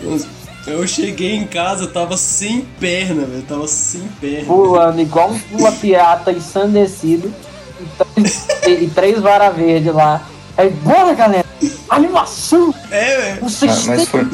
[0.02, 0.18] Então,
[0.68, 3.40] Eu cheguei em casa, eu tava sem perna, velho.
[3.40, 4.46] eu Tava sem perna.
[4.46, 7.32] Pulando igual uma pirata ensandecido.
[7.80, 8.50] E três,
[8.84, 10.28] e três vara verde lá.
[10.58, 11.46] Aí, bora galera!
[11.90, 12.74] Animação!
[12.90, 13.40] É, velho.
[13.44, 14.26] Ah, mas foi,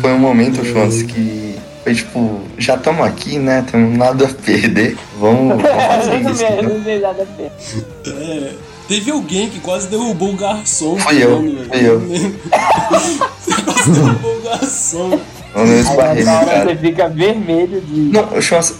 [0.00, 3.64] foi um momento, Jonas, que foi tipo, já estamos aqui, né?
[3.70, 4.96] Temos nada a perder.
[5.18, 6.42] Vamos, vamos fazer Não isso.
[6.44, 7.52] me- não me nada a ver.
[8.06, 8.52] É.
[8.86, 10.98] Teve alguém que quase derrubou o garçom.
[10.98, 11.86] Fui eu, velho.
[11.86, 12.00] eu.
[13.40, 15.20] Você quase derrubou o garçom.
[15.54, 16.64] Eu no agora cara.
[16.64, 18.00] você fica vermelho de.
[18.00, 18.28] Não,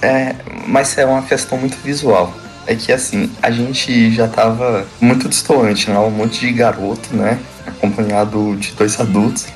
[0.02, 0.34] é,
[0.66, 2.34] mas é uma questão muito visual.
[2.66, 5.98] É que assim, a gente já tava muito distante, né?
[5.98, 7.38] Um monte de garoto, né?
[7.66, 9.46] Acompanhado de dois adultos.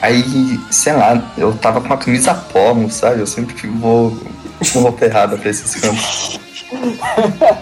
[0.00, 3.20] Aí, sei lá, eu tava com a camisa polo, sabe?
[3.20, 4.16] Eu sempre que vou
[4.72, 6.40] com roupa errada pra esses cantos.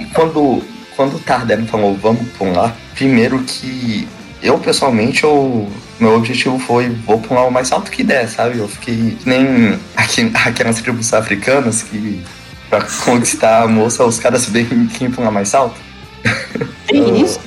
[0.00, 0.62] E quando,
[0.96, 4.08] quando o Tardem falou, vamos pular, primeiro que
[4.42, 5.68] eu pessoalmente, eu,
[6.00, 8.58] meu objetivo foi, vou pular o mais alto que der, sabe?
[8.58, 12.22] Eu fiquei que nem aqui, aquelas tribos africanas que
[12.68, 15.76] pra conquistar a moça, os caras bem quem pular mais alto.
[16.88, 17.40] Que isso?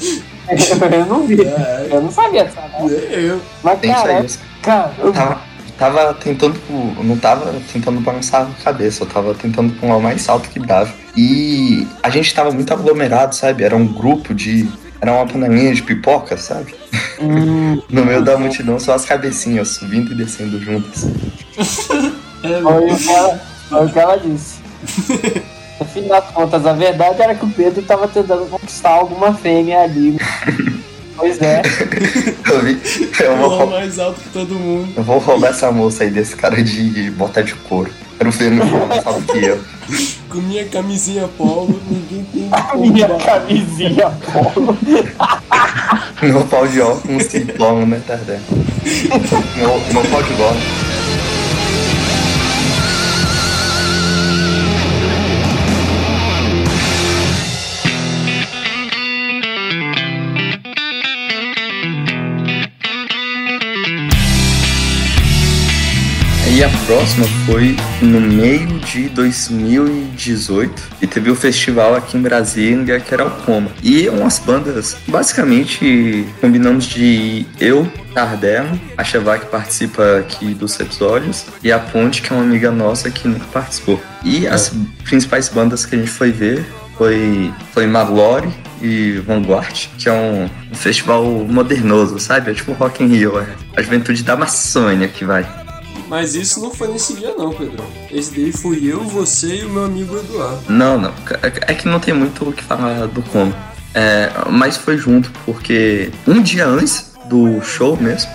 [0.91, 1.41] eu não vi.
[1.41, 2.61] É, Eu não sabia dessa.
[2.79, 2.89] não.
[2.89, 3.41] eu.
[3.63, 4.27] Mas, Tem isso cara, aí.
[4.61, 5.41] cara, Eu tava,
[5.77, 6.59] tava tentando,
[7.03, 10.93] não tava tentando balançar a cabeça, eu tava tentando pular o mais alto que dava.
[11.15, 13.63] E a gente tava muito aglomerado, sabe?
[13.63, 14.67] Era um grupo de.
[15.01, 16.73] Era uma panelinha de pipoca, sabe?
[17.19, 21.05] hum, No meio da multidão, só as cabecinhas subindo e descendo juntas.
[22.43, 23.41] É, foi, o que ela,
[23.83, 24.57] o que ela disse.
[25.79, 29.81] No fim das contas, a verdade era que o Pedro tava tentando conquistar alguma fêmea
[29.83, 30.17] ali.
[31.15, 31.61] Pois é.
[32.51, 32.81] Eu vi.
[33.19, 34.91] Eu vou, Pulou rou- mais alto que todo mundo.
[34.97, 37.91] eu vou roubar essa moça aí desse cara de bota de couro.
[38.17, 39.59] Quero ver no mais alto que eu.
[40.29, 44.75] Com minha camisinha polo, ninguém tem A minha camisinha, pô.
[46.21, 48.39] Meu pau de óculos que toma, né, Tardé?
[49.55, 50.86] Meu, meu pau de bola.
[66.57, 72.99] E a próxima foi no meio de 2018 e teve o festival aqui em Brasília
[72.99, 73.69] que era o Coma.
[73.83, 81.45] E umas bandas, basicamente combinamos de eu, Tardemo, a Chevá que participa aqui dos episódios
[81.63, 84.01] e a Ponte que é uma amiga nossa que nunca participou.
[84.23, 86.65] E as principais bandas que a gente foi ver
[86.97, 88.49] foi, foi Maglore
[88.81, 92.49] e Vanguard, que é um, um festival modernoso, sabe?
[92.49, 95.45] É tipo Rock in Rio, é a juventude da Amazônia que vai.
[96.07, 97.85] Mas isso não foi nesse dia não, Pedrão.
[98.11, 100.61] Esse daí fui eu, você e o meu amigo Eduardo.
[100.69, 101.13] Não, não.
[101.67, 103.53] É que não tem muito o que falar do como.
[103.93, 108.29] É, mas foi junto, porque um dia antes do show mesmo,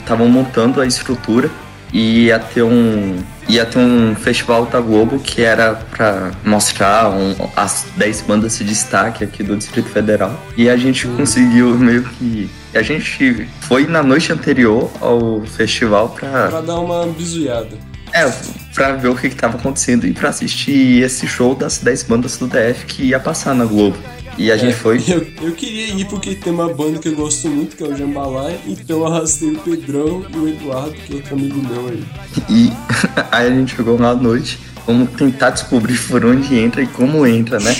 [0.00, 1.50] estavam montando a estrutura
[1.92, 3.16] e ia ter um.
[3.48, 8.64] Ia ter um festival da Globo que era pra mostrar um- as 10 bandas de
[8.64, 10.38] destaque aqui do Distrito Federal.
[10.54, 12.50] E a gente conseguiu meio que.
[12.78, 16.46] A gente foi na noite anterior ao festival pra.
[16.46, 17.76] Pra dar uma bizuiada.
[18.12, 18.32] É,
[18.72, 22.36] pra ver o que, que tava acontecendo e pra assistir esse show das 10 bandas
[22.36, 23.98] do DF que ia passar na Globo.
[24.38, 25.02] E a gente foi.
[25.08, 27.96] Eu, eu queria ir porque tem uma banda que eu gosto muito, que é o
[27.96, 28.60] Jambalaya.
[28.64, 32.04] Então eu arrastei o Pedrão e o Eduardo, que é outro amigo meu aí.
[32.48, 32.72] E
[33.32, 34.60] aí a gente chegou à noite.
[34.86, 37.76] Vamos tentar descobrir por onde entra e como entra, né?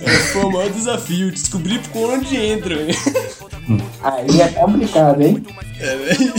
[0.00, 2.74] É, foi o maior desafio, descobrir por onde entra.
[4.02, 5.44] Aí é complicado, hein?
[5.78, 6.32] É, velho.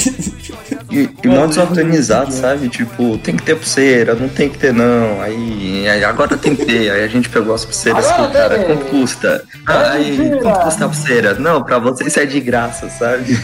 [0.92, 2.68] E, e mal desorganizado, sabe?
[2.68, 5.22] Tipo, tem que ter pulseira, não tem que ter não.
[5.22, 6.92] Aí, aí agora tem que ter.
[6.92, 9.44] Aí a gente pegou as pulseiras Agora que o cara, quanto custa?
[9.66, 11.34] Ah, aí, quanto custa a pulseira?
[11.36, 13.40] Não, pra vocês é de graça, sabe?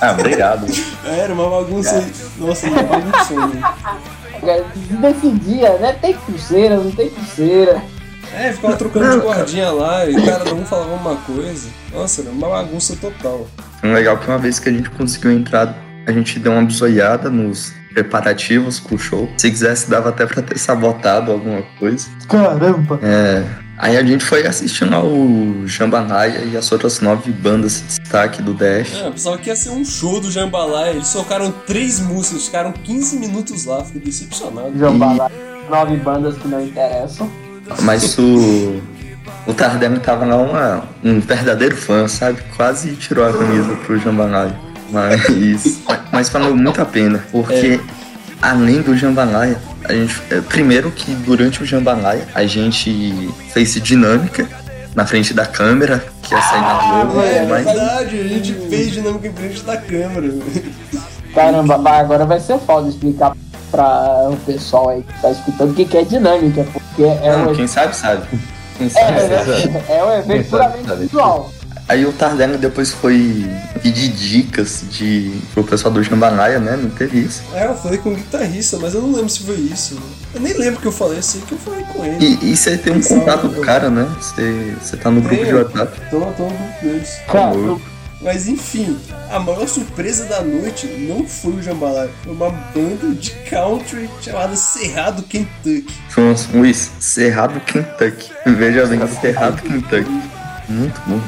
[0.00, 0.66] Ah, obrigado.
[1.04, 2.08] É, Era uma bagunça.
[2.38, 3.34] Nossa, uma bagunça.
[4.42, 4.64] né?
[5.00, 5.92] Decidia, né?
[6.00, 7.82] Tem pulseira, não tem pulseira.
[8.34, 11.68] É, ficava trocando de guardinha lá e cada um falava uma coisa.
[11.92, 13.46] Nossa, era uma bagunça total.
[13.82, 15.74] Legal que uma vez que a gente conseguiu entrar,
[16.06, 19.28] a gente deu uma bisoiada nos preparativos pro show.
[19.36, 22.08] Se quisesse, dava até pra ter sabotado alguma coisa.
[22.28, 23.00] Caramba.
[23.02, 23.44] É,
[23.76, 25.10] aí a gente foi assistindo ao
[25.66, 28.96] Jambalaya e as outras nove bandas de destaque do DF.
[28.96, 30.90] É, eu pensava que ia ser um show do Jambalaya.
[30.90, 33.84] Eles tocaram três músicas, ficaram 15 minutos lá.
[33.84, 34.78] Fiquei decepcionado.
[34.78, 35.30] Jambala.
[35.68, 37.30] Nove bandas que não interessam.
[37.82, 38.80] Mas o.
[39.46, 42.40] O Tardem tava lá uma, um verdadeiro fã, sabe?
[42.56, 44.54] Quase tirou a camisa pro Jambalaya.
[44.90, 45.80] Mas.
[46.12, 47.80] mas valeu muito a pena, porque
[48.42, 50.20] além do Jambalaya, a gente.
[50.30, 54.46] é, Primeiro que durante o Jambalaya a gente fez dinâmica
[54.94, 57.64] na frente da câmera, que ia sair na Globo, É mas.
[57.64, 60.34] verdade, a gente fez dinâmica em frente da câmera.
[61.34, 63.32] Caramba, mas agora vai ser foda explicar
[63.70, 67.52] pra o pessoal aí que tá escutando o que, que é dinâmica, porque é Não,
[67.52, 68.26] um, quem sabe, sabe.
[68.76, 69.84] Quem é, sabe, é, sabe.
[69.88, 71.00] é um evento puramente sabe.
[71.02, 71.50] visual.
[71.90, 73.50] Aí o Tardelli depois foi
[73.82, 76.76] pedir dicas de, pro pessoal do Jambalaya, né?
[76.76, 77.42] Não teve isso.
[77.52, 79.98] É, eu falei com o guitarrista, mas eu não lembro se foi isso.
[80.32, 82.24] Eu nem lembro que eu falei, eu sei que eu falei com ele.
[82.24, 84.08] E, e você tem um contato do cara, né?
[84.20, 86.00] Você, você tá no grupo de WhatsApp.
[86.10, 87.10] Tô, tô no grupo deles.
[87.26, 87.56] Cara,
[88.22, 88.98] Mas enfim,
[89.30, 94.54] a maior surpresa da noite não foi o Jambalaya, foi uma banda de country chamada
[94.56, 95.86] Cerrado Kentucky.
[96.10, 98.30] Foi um Luiz, Cerrado Kentucky.
[98.44, 100.22] Veja bem, Cerrado Kentucky.
[100.68, 101.18] Muito bom.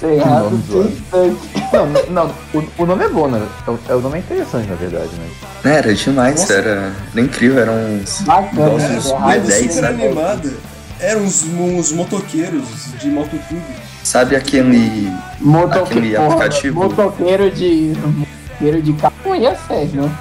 [0.00, 0.88] Cerrado nome zoado.
[1.12, 1.66] Kentucky.
[1.72, 1.86] Não,
[2.26, 3.46] não, o, o nome é bom, né?
[3.66, 5.72] É o- é, o nome é interessante, na verdade, mas.
[5.72, 8.98] Era demais, era, era incrível, eram uns Bacana, Nossa, né?
[8.98, 10.02] isso A Cerrado é banda 10, super sabe?
[10.04, 10.52] animada
[11.00, 12.64] eram uns, uns motoqueiros
[13.00, 13.85] de motoclube.
[14.06, 15.10] Sabe aquele.
[15.40, 16.80] Motoque- Aquele porra, aplicativo.
[16.80, 17.92] Motoqueiro de.
[17.96, 20.18] Motoqueiro de carro não ia ser, né?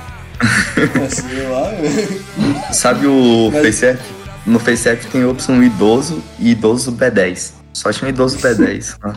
[1.08, 2.74] Sei lá, né?
[2.74, 4.00] Sabe o Mas- FaceApp?
[4.46, 7.54] No FaceApp tem a opção idoso e idoso B10.
[7.74, 8.96] Só tinha um idoso B10.
[9.04, 9.14] Ah.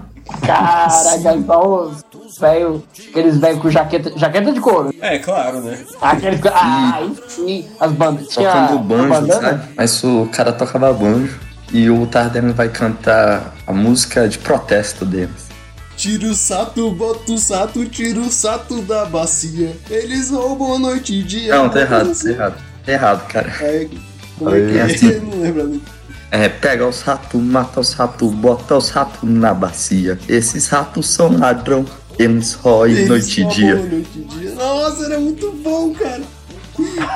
[0.47, 1.91] Caraca, só
[2.27, 2.83] os velhos.
[3.11, 4.95] Aqueles velhos com jaqueta, jaqueta de couro.
[5.01, 5.79] É, claro, né?
[6.03, 6.41] Aqueles.
[6.53, 8.29] Ah, enfim, as bandas.
[8.29, 9.63] Tocando banjo, sabe?
[9.75, 11.39] Mas o cara tocava banjo
[11.73, 15.49] e o Tardelli vai cantar a música de protesto deles.
[15.95, 19.77] Tira o sato, bota o sato, tira o sato da bacia.
[19.91, 21.55] Eles roubam noite e dia.
[21.55, 22.65] Não, tá errado, tá errado.
[22.87, 23.55] Tá errado, cara.
[23.61, 23.91] Aí,
[24.39, 24.83] como é que é?
[24.83, 25.21] assim.
[25.21, 25.63] Não lembro.
[25.63, 25.83] ali.
[26.31, 30.19] É, pega os ratos, mata os ratos, bota os ratos na bacia.
[30.27, 31.85] Esses ratos são ladrão,
[32.19, 33.75] eles roem Eles noite e dia.
[33.77, 34.55] Noite e dia.
[34.55, 36.23] Nossa, era muito bom, cara.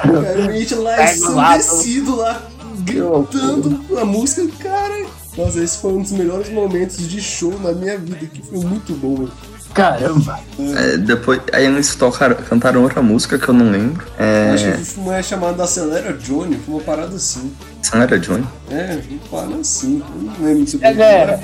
[0.02, 1.14] Cara, a gente lá rato.
[1.14, 2.42] ensandecido lá,
[2.80, 4.81] gritando a música, cara.
[5.36, 8.92] Nossa, esse foi um dos melhores momentos de show na minha vida, que foi muito
[8.94, 9.32] bom, mano.
[9.72, 10.38] Caramba.
[10.76, 14.06] É, depois, aí eles tocaram, cantaram outra música que eu não lembro.
[14.18, 17.52] É, Acho que foi uma chamada Acelera Johnny, foi uma parada assim.
[17.82, 18.46] essa não era Johnny?
[18.70, 20.02] É, uma parada assim.
[20.14, 21.40] Eu não lembro se É, galera.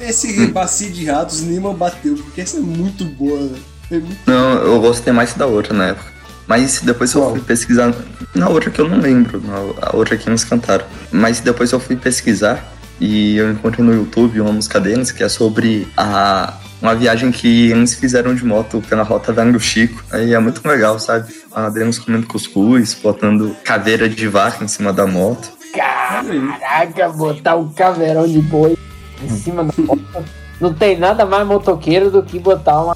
[0.00, 3.58] Esse bacia de ratos Nima bateu, porque essa é muito boa, né?
[3.90, 6.13] É muito Não, eu gostei mais da outra na época.
[6.46, 7.94] Mas depois eu fui pesquisar.
[8.34, 10.84] Na outra que eu não lembro, na, a outra que eles cantaram.
[11.10, 15.28] Mas depois eu fui pesquisar e eu encontrei no YouTube uma música deles que é
[15.28, 20.04] sobre a, uma viagem que eles fizeram de moto pela rota Velho do Chico.
[20.10, 21.32] Aí é muito legal, sabe?
[21.52, 25.52] A deles comendo cuscuz, botando caveira de vaca em cima da moto.
[25.74, 28.76] Caraca, botar um caveirão de boi
[29.22, 30.24] em cima da moto.
[30.60, 32.94] Não tem nada mais motoqueiro do que botar uma.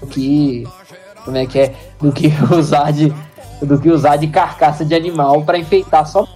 [0.00, 0.64] Do que.
[1.28, 1.74] Como é que é?
[2.00, 3.12] Do que usar de.
[3.60, 6.26] Do que usar de carcaça de animal pra enfeitar só.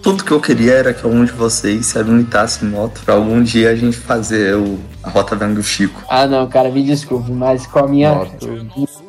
[0.00, 3.70] Tudo que eu queria era que algum de vocês se habilitasse moto pra algum dia
[3.70, 6.04] a gente fazer o, a rota Velho do Chico.
[6.08, 8.28] Ah não, cara, me desculpe, mas com a minha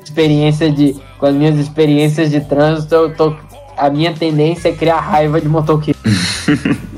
[0.04, 0.96] experiência de.
[1.20, 3.36] Com as minhas experiências de trânsito, eu tô.
[3.78, 6.00] A minha tendência é criar raiva de motoqueiro.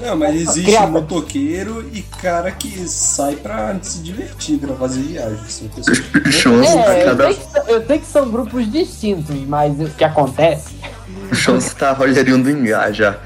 [0.01, 0.87] Não, mas existe Criada.
[0.91, 5.37] motoqueiro e cara que sai pra se divertir, pra fazer viagem.
[5.47, 5.97] São pessoas
[6.33, 9.79] Shows É, a eu cada sei, que, são- eu sei que são grupos distintos, mas
[9.79, 10.75] o que acontece?
[11.33, 13.17] shows tá Rogerinho do Engá já.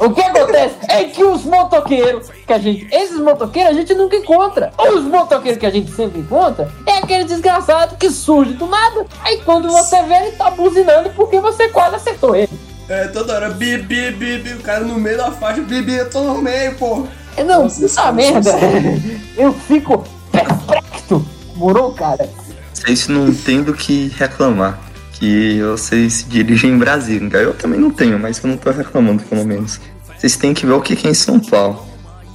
[0.00, 2.86] O que acontece é que os motoqueiros que a gente.
[2.94, 4.72] Esses motoqueiros a gente nunca encontra.
[4.78, 9.06] Os motoqueiros que a gente sempre encontra é aquele desgraçado que surge do nada.
[9.22, 12.50] Aí quando você vê, ele tá buzinando porque você quase acertou ele.
[12.88, 15.94] É, toda hora, bi, bi, bi, bi, o cara no meio da faixa, bi, bi,
[15.94, 17.06] eu tô no meio, pô.
[17.36, 18.52] É, Não, Nossa, puta cara merda.
[19.36, 21.24] Eu fico perplexo.
[21.54, 22.28] Morou, cara?
[22.72, 24.78] Vocês não têm do que reclamar.
[25.12, 27.38] Que vocês se dirigem em Brasília.
[27.38, 29.80] Eu também não tenho, mas eu não tô reclamando, pelo menos.
[30.16, 31.84] Vocês têm que ver o que que é em São Paulo.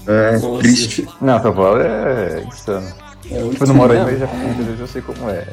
[0.06, 0.60] É Nossa.
[0.60, 1.08] triste.
[1.22, 2.94] Não, São Paulo é insano.
[3.34, 4.06] É, Tipo, não moro aí, Não.
[4.06, 4.28] mas já
[4.84, 5.48] eu sei como é.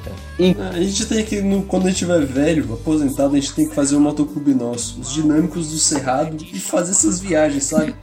[0.71, 3.75] a gente tem que, no- quando a gente tiver velho, aposentado, a gente tem que
[3.75, 7.95] fazer um motoclube nosso, os dinâmicos do Cerrado, e fazer essas viagens, sabe?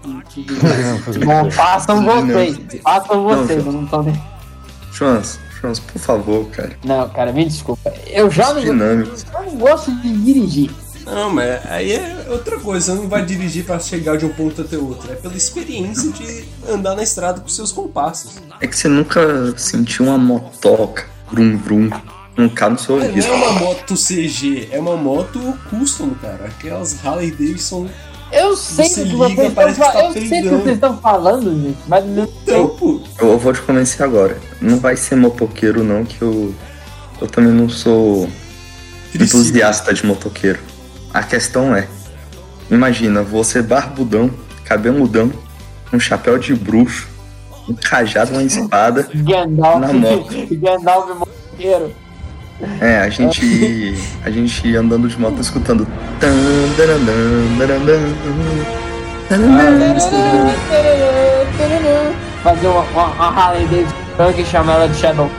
[1.26, 2.58] Bom, façam vocês.
[2.84, 3.66] Façam Não, vocês.
[3.66, 4.20] Não tô nem.
[4.92, 6.72] Jonas, Jonas, por favor, cara.
[6.84, 7.94] Não, cara, me desculpa.
[8.08, 10.72] Eu já não, eu não gosto de dirigir.
[11.12, 14.62] Não, mas aí é outra coisa, você não vai dirigir pra chegar de um ponto
[14.62, 18.34] até outro, é pela experiência de andar na estrada com seus compassos.
[18.60, 21.90] É que você nunca sentiu uma motoca, vrum vrum,
[22.38, 23.26] um carro no seu Não ouvido.
[23.26, 25.40] é uma moto CG, é uma moto
[25.70, 26.46] custom, cara.
[26.46, 27.88] Aquelas Harley Davidson.
[28.32, 30.16] Eu sei Você do que liga, vocês estão tá falando.
[30.18, 31.78] Eu sei que vocês estão falando, gente.
[31.88, 34.38] Mas não Então, pô, Eu vou te convencer agora.
[34.62, 36.54] Não vai ser motoqueiro, não, que eu.
[37.20, 38.30] Eu também não sou
[39.16, 40.60] entusiasta de motoqueiro.
[41.14, 41.88] A questão é:
[42.70, 44.30] imagina você barbudão,
[44.66, 45.32] cabeludão,
[45.92, 47.08] um chapéu de bruxo,
[47.68, 49.08] um cajado, uma espada.
[49.14, 49.80] Gandalf.
[49.80, 50.48] Na moto.
[50.52, 51.92] Gandalf motoqueiro.
[52.82, 53.96] É, a gente.
[54.24, 55.88] A gente andando de moto escutando.
[62.44, 65.30] Fazer uma, uma, uma Harley Davidson e chamar ela de Shadow.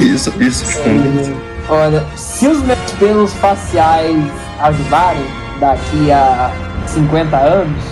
[0.00, 1.52] Isso, isso, fundo.
[1.68, 4.24] Olha, se os meus pelos faciais
[4.62, 5.24] ajudarem
[5.58, 6.52] daqui a
[6.86, 7.82] 50 anos,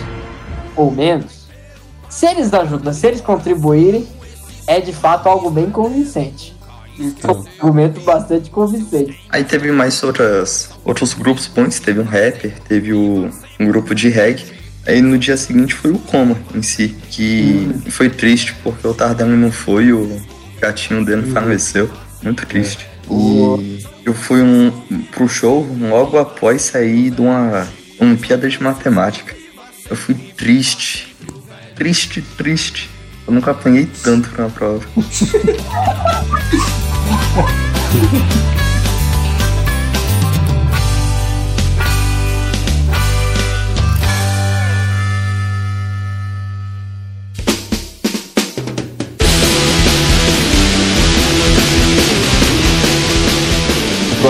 [0.77, 1.47] ou menos,
[2.09, 4.07] se eles ajudam, se eles contribuírem,
[4.67, 6.57] é de fato algo bem convincente.
[6.99, 9.19] Então, Um argumento bastante convincente.
[9.31, 14.09] Aí teve mais outras, outros grupos bons, teve um rapper, teve o, um grupo de
[14.09, 14.45] reggae.
[14.87, 19.37] Aí no dia seguinte foi o coma em si, que foi triste porque o Tardelli
[19.37, 20.21] não foi, o
[20.61, 21.91] gatinho dele faleceu.
[22.23, 22.87] Muito triste.
[23.11, 24.71] E eu fui um,
[25.11, 27.67] pro show logo após sair de uma
[27.99, 29.37] Olimpíada de Matemática.
[29.89, 31.17] Eu fui triste.
[31.75, 32.89] Triste, triste.
[33.27, 34.87] Eu nunca apanhei tanto uma prova.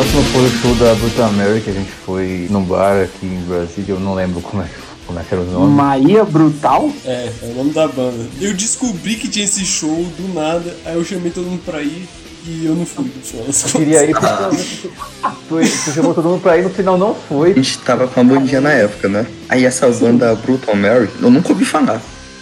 [0.00, 3.40] próximo foi o show da Brutal Mary, que a gente foi num bar aqui em
[3.46, 4.66] Brasília, eu não lembro como é,
[5.06, 5.74] como é que era o nome.
[5.74, 6.90] Maria Brutal?
[7.04, 8.24] é, é o nome da banda.
[8.40, 12.08] Eu descobri que tinha esse show do nada, aí eu chamei todo mundo pra ir
[12.46, 14.88] e eu não fui Eu queria ir porque
[15.68, 17.50] tu, tu chamou todo mundo pra ir, no final não foi.
[17.50, 19.26] A gente tava com a bandinha na época, né?
[19.50, 22.00] Aí essa banda Brutal Mary, eu nunca ouvi falar.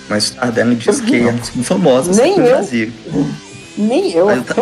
[0.09, 2.47] Mas o Tardelli disse que elas são famosas Nem aqui no.
[2.47, 2.93] Brasil.
[3.77, 4.29] Nem eu.
[4.29, 4.55] Aí tá-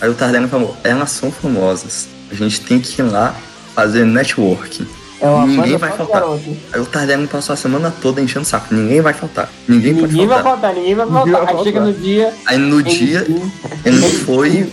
[0.00, 2.06] Aí o Tardelli falou, elas são famosas.
[2.30, 3.34] A gente tem que ir lá
[3.74, 4.86] fazer networking.
[5.20, 6.20] É uma Ninguém vai faltar.
[6.20, 6.56] garoto.
[6.72, 8.72] Aí o Tardelli passou a semana toda enchendo o saco.
[8.72, 9.50] Ninguém vai faltar.
[9.66, 10.52] Ninguém, pode Ninguém vai faltar.
[10.60, 11.44] faltar, ninguém vai Ninguém faltar.
[11.44, 11.94] vai Aí chega faltar.
[11.96, 12.34] no dia.
[12.46, 13.52] Aí no dia, ele-
[13.84, 14.72] ele não foi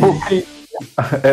[0.00, 0.44] porque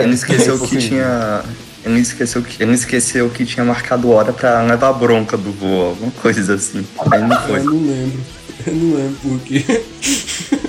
[0.02, 1.42] ele esqueceu é, que tinha...
[1.84, 5.90] Ele esqueceu, que, ele esqueceu que tinha marcado hora pra levar a bronca do voo,
[5.90, 6.84] alguma coisa assim.
[7.12, 7.60] Aí não foi.
[7.60, 8.20] Eu não lembro.
[8.66, 9.64] Eu não lembro por quê.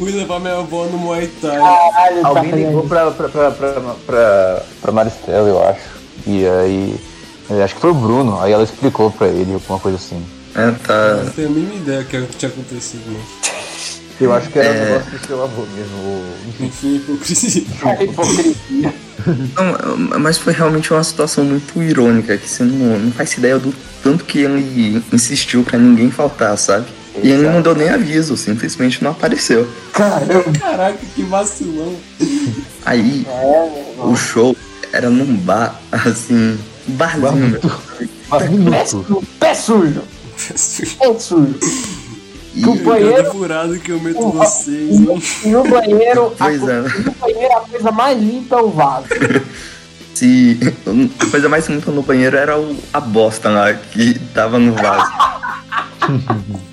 [0.00, 1.58] Fui levar minha avó no Muay Thai.
[1.58, 3.72] Caralho, Alguém tá ligou pra, pra, pra, pra,
[4.06, 5.80] pra, pra Maristela, eu acho.
[6.26, 6.96] E aí.
[7.62, 10.24] Acho que foi o Bruno, aí ela explicou pra ele alguma coisa assim.
[10.54, 10.94] É, tá...
[10.94, 13.16] Eu não tenho a mínima ideia do que tinha acontecido.
[14.20, 14.70] Eu acho que era É.
[14.72, 15.96] um negócio do seu avô mesmo.
[15.96, 16.66] o- Enfim.
[16.66, 17.64] Enfim, hipocrisia.
[17.84, 18.94] A hipocrisia.
[19.56, 23.74] Não, mas foi realmente uma situação muito irônica, que você não, não faz ideia do
[24.02, 26.86] tanto que ele insistiu pra ninguém faltar, sabe?
[27.22, 29.68] E ele não deu nem aviso, simplesmente não apareceu.
[29.92, 30.44] Caramba.
[30.58, 31.94] Caraca, que vacilão.
[32.86, 33.26] Aí,
[33.98, 34.56] o show
[34.92, 37.60] era num bar, assim, um barzinho.
[38.28, 38.86] Mas Pé minuto.
[38.88, 39.22] sujo.
[39.40, 40.02] Pé sujo.
[40.98, 41.54] Pé sujo.
[42.54, 43.30] E, No banheiro.
[43.32, 45.22] Furado que eu meto vocês, hein?
[45.44, 46.80] E no banheiro, a, Pois co- é.
[46.82, 49.06] no banheiro a coisa mais limpa é o vaso.
[50.14, 50.58] se,
[51.20, 55.10] a coisa mais limpa no banheiro era o- a bosta lá que tava no vaso.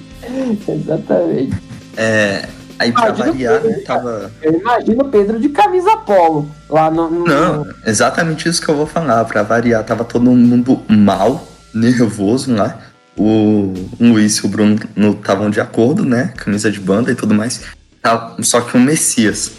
[0.68, 1.54] Exatamente.
[1.96, 2.48] É,
[2.80, 4.32] aí pra Imagina variar, que- né, tava...
[4.42, 6.50] Eu imagino o Pedro de camisa polo.
[6.70, 7.10] Lá no.
[7.10, 9.24] no- Não, exatamente isso que eu vou falar.
[9.26, 12.78] Pra variar, tava todo mundo mal, nervoso lá.
[13.18, 16.34] O Luiz e o Bruno estavam de acordo, né?
[16.38, 17.62] Camisa de banda e tudo mais.
[18.02, 19.52] Tava- Só que o Messias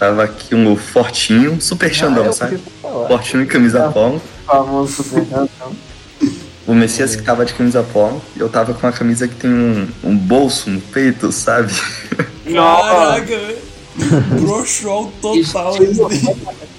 [0.00, 2.58] tava aqui um fortinho, super xandão, Ah, eu sabe?
[3.06, 4.20] Fortinho e camisa polo.
[4.44, 5.72] famoso super campeão.
[6.66, 8.22] O Messias que tava de camisa polo.
[8.36, 11.72] E eu tava com uma camisa que tem um, um bolso no peito, sabe?
[12.52, 13.74] Caraca, velho.
[14.40, 15.82] Broxol total.
[15.82, 16.10] Estilo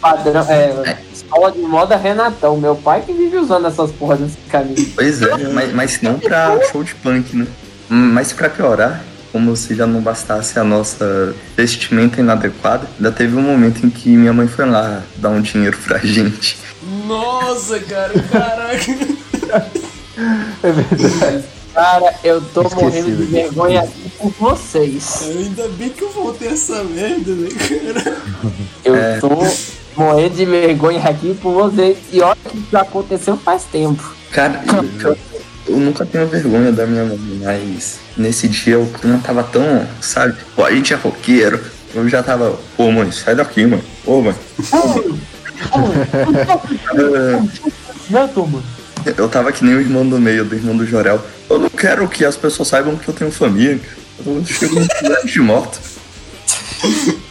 [0.02, 0.46] padrão.
[0.50, 2.58] É, escola de moda Renatão.
[2.58, 4.92] Meu pai que vive usando essas porras desse caminho.
[4.96, 7.48] Pois é, mas, mas não pra show de punk, né?
[7.90, 13.42] Mas pra piorar, como se já não bastasse a nossa vestimenta inadequada, ainda teve um
[13.42, 16.58] momento em que minha mãe foi lá dar um dinheiro pra gente.
[17.08, 19.16] Nossa, cara, caraca.
[20.64, 21.44] É verdade.
[21.74, 25.24] Cara, eu tô Esqueci morrendo de vergonha aqui por vocês.
[25.24, 28.18] Ainda bem que eu voltei essa merda, né, cara?
[28.86, 29.20] Eu É.
[29.20, 29.30] tô
[29.98, 31.98] morrendo de vergonha aqui por vocês.
[32.14, 34.02] E olha que isso aconteceu faz tempo.
[34.32, 34.64] Cara,
[35.04, 35.18] eu,
[35.68, 40.34] eu nunca tenho vergonha da minha mãe, mas nesse dia o clima tava tão, sabe?
[40.56, 41.60] Pô, a gente é roqueiro.
[41.94, 43.84] Eu já tava, ô mãe, sai daqui, mãe.
[44.06, 44.36] Ô mãe.
[48.10, 48.62] Não, turma.
[49.18, 51.22] Eu tava que nem o irmão do meio, do irmão do Jorel.
[51.50, 53.80] Eu não quero que as pessoas saibam que eu tenho família.
[54.26, 54.88] Eu chego no
[55.26, 55.80] de moto.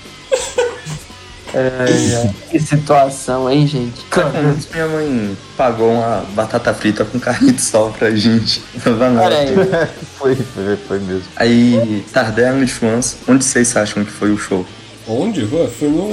[2.50, 4.04] Que situação, hein, gente?
[4.50, 8.60] Antes minha mãe pagou uma batata frita com carne de sol pra gente.
[8.84, 9.54] Olha aí.
[10.18, 11.24] Foi, foi, foi mesmo.
[11.36, 14.64] Aí, Tardelli de fãs, onde vocês acham que foi o show?
[15.06, 15.44] Onde?
[15.44, 16.08] Ué, Foi no.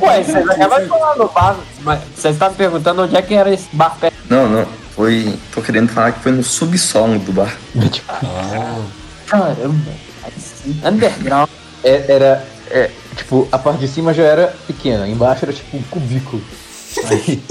[0.00, 1.56] Ué, você de falar no bar.
[1.80, 4.14] Mas você está me perguntando onde é que era esse bar perto.
[4.30, 4.81] Não, não.
[4.94, 5.34] Foi.
[5.54, 7.56] Tô querendo falar que foi no subsolo do bar.
[9.26, 9.90] Caramba.
[10.24, 11.48] Aí sim, Underground.
[11.84, 15.82] É- era, é, tipo, a parte de cima já era pequena, embaixo era tipo um
[15.82, 16.42] cubículo.
[17.10, 17.42] Aí,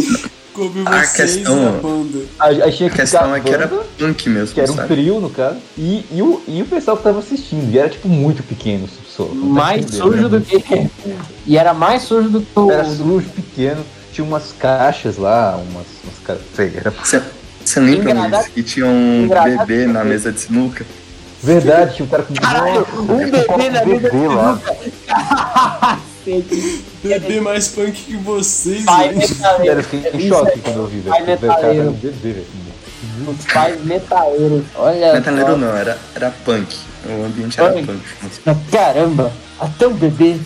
[0.53, 2.19] Coube A questão- a banda.
[2.37, 4.69] aí aí tinha A que questão ficar é que era banda, punk mesmo, que era
[4.71, 4.87] um sabe?
[4.89, 8.09] trio, no caso, e, e, o, e o pessoal que tava assistindo, e era tipo
[8.09, 9.29] muito pequeno o subsolo.
[9.29, 10.27] tá Mais sujo né?
[10.27, 10.61] do que.
[11.47, 12.69] E era mais sujo do que o.
[12.69, 13.81] Era sujo, pequeno,
[14.11, 17.21] tinha umas caixas lá, umas, umas era Você,
[17.63, 20.85] você lembra, Luiz, que tinha um Engraçado bebê na mesa de sinuca?
[21.43, 24.59] verdade, tinha um cara com Caralho, um bebê na mesa de bebê lá.
[27.03, 29.27] Bebê mais punk que vocês, Pai velho.
[29.27, 31.09] Sério, eu fiquei em choque é- quando eu vi, velho.
[31.09, 31.89] Pai Velho, o cara era metaleiro.
[31.89, 32.45] um bebê, velho.
[33.27, 34.63] Os pais metaleiros.
[34.75, 35.13] Olha.
[35.13, 35.57] Metaleiro só.
[35.57, 36.77] não, era, era punk.
[37.07, 37.87] O ambiente era Punk.
[37.87, 38.57] punk.
[38.71, 40.37] Caramba, até um bebê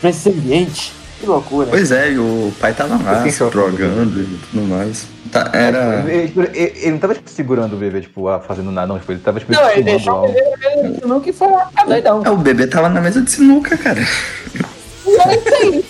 [0.00, 0.92] pra esse ambiente.
[1.20, 1.66] Que loucura.
[1.68, 3.52] Pois é, e o pai tava lá, choque.
[3.52, 5.04] drogando e tudo mais.
[5.30, 6.02] Tá, era.
[6.08, 8.98] Ele, ele- ele não tava tipo, segurando o bebê, tipo, ah, fazendo nada, não.
[8.98, 11.48] Tipo, ele tava tipo, Não, ele deixou o bebê na mesa de sinuca e foi
[11.50, 11.70] lá.
[11.76, 12.22] Ah, doidão.
[12.24, 14.00] É, o bebê tava na mesa de sinuca, cara.
[14.00, 15.84] E é isso aí.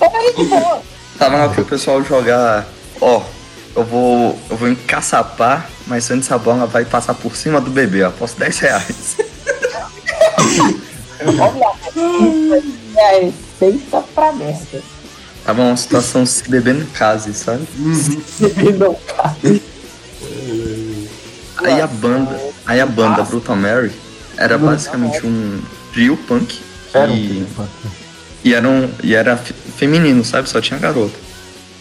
[0.00, 0.82] Olha que boa.
[1.18, 2.66] Tava lá pro pessoal jogar.
[3.00, 3.22] Ó,
[3.74, 4.38] eu vou.
[4.50, 8.02] Eu vou encaçapar, mas antes a bola vai passar por cima do bebê.
[8.02, 9.16] Eu aposto 10 reais.
[11.26, 11.72] Olha lá.
[12.96, 14.82] É a receita pra merda.
[15.44, 17.66] Tava uma situação se beber no case, sabe?
[18.38, 19.62] Bebê não cabe.
[21.64, 23.90] Aí a banda, aí a banda Brutal Mary
[24.36, 25.60] era basicamente um
[25.92, 26.60] trio punk.
[26.92, 27.68] Era um e, trio punk.
[28.44, 30.48] e era, um, e era fe- feminino, sabe?
[30.48, 31.14] Só tinha garota.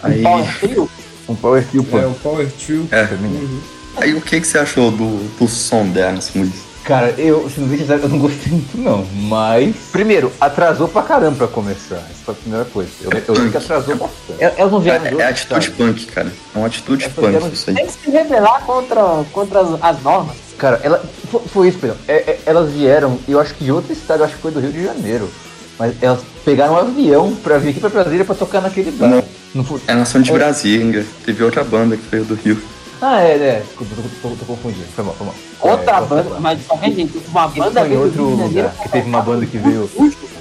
[0.02, 0.90] Aí, Power Trio?
[1.28, 2.88] Um power trio É, o Power Trio.
[2.92, 3.62] é, feminino.
[3.98, 6.54] aí o que, que você achou do, do som dela, assim, Luiz?
[6.88, 9.76] Cara, eu, se não eu não gostei muito não, mas...
[9.92, 12.90] Primeiro, atrasou pra caramba pra começar, essa foi a primeira coisa.
[13.02, 14.40] Eu, eu vi que atrasou bastante.
[14.44, 15.78] El- Elas não É, vieram é outro atitude estado.
[15.78, 16.34] punk, cara.
[16.56, 17.76] É uma atitude Essas punk vieram- isso aí.
[17.76, 19.02] Tem que se rebelar contra,
[19.34, 20.36] contra as, as normas.
[20.58, 21.98] Cara, ela, foi, foi isso, Pedro.
[22.08, 24.60] É, é, elas vieram, eu acho que de outro estado, eu acho que foi do
[24.62, 25.30] Rio de Janeiro.
[25.78, 29.10] Mas elas pegaram um avião pra vir aqui pra Brasília pra tocar naquele bar.
[29.10, 29.24] Não.
[29.54, 29.80] Não foi...
[29.88, 31.06] Elas são de Brasília.
[31.26, 32.60] Teve outra banda que veio do Rio.
[33.02, 33.64] Ah, é, é.
[33.66, 34.86] Desculpa, tô, tô, tô confundindo.
[34.96, 35.36] Foi mal, foi mal.
[35.62, 38.42] Outra É, banda, mas de qualquer jeito, uma banda em veio do outro Rio de
[38.42, 39.90] Janeiro lugar, que teve uma banda que veio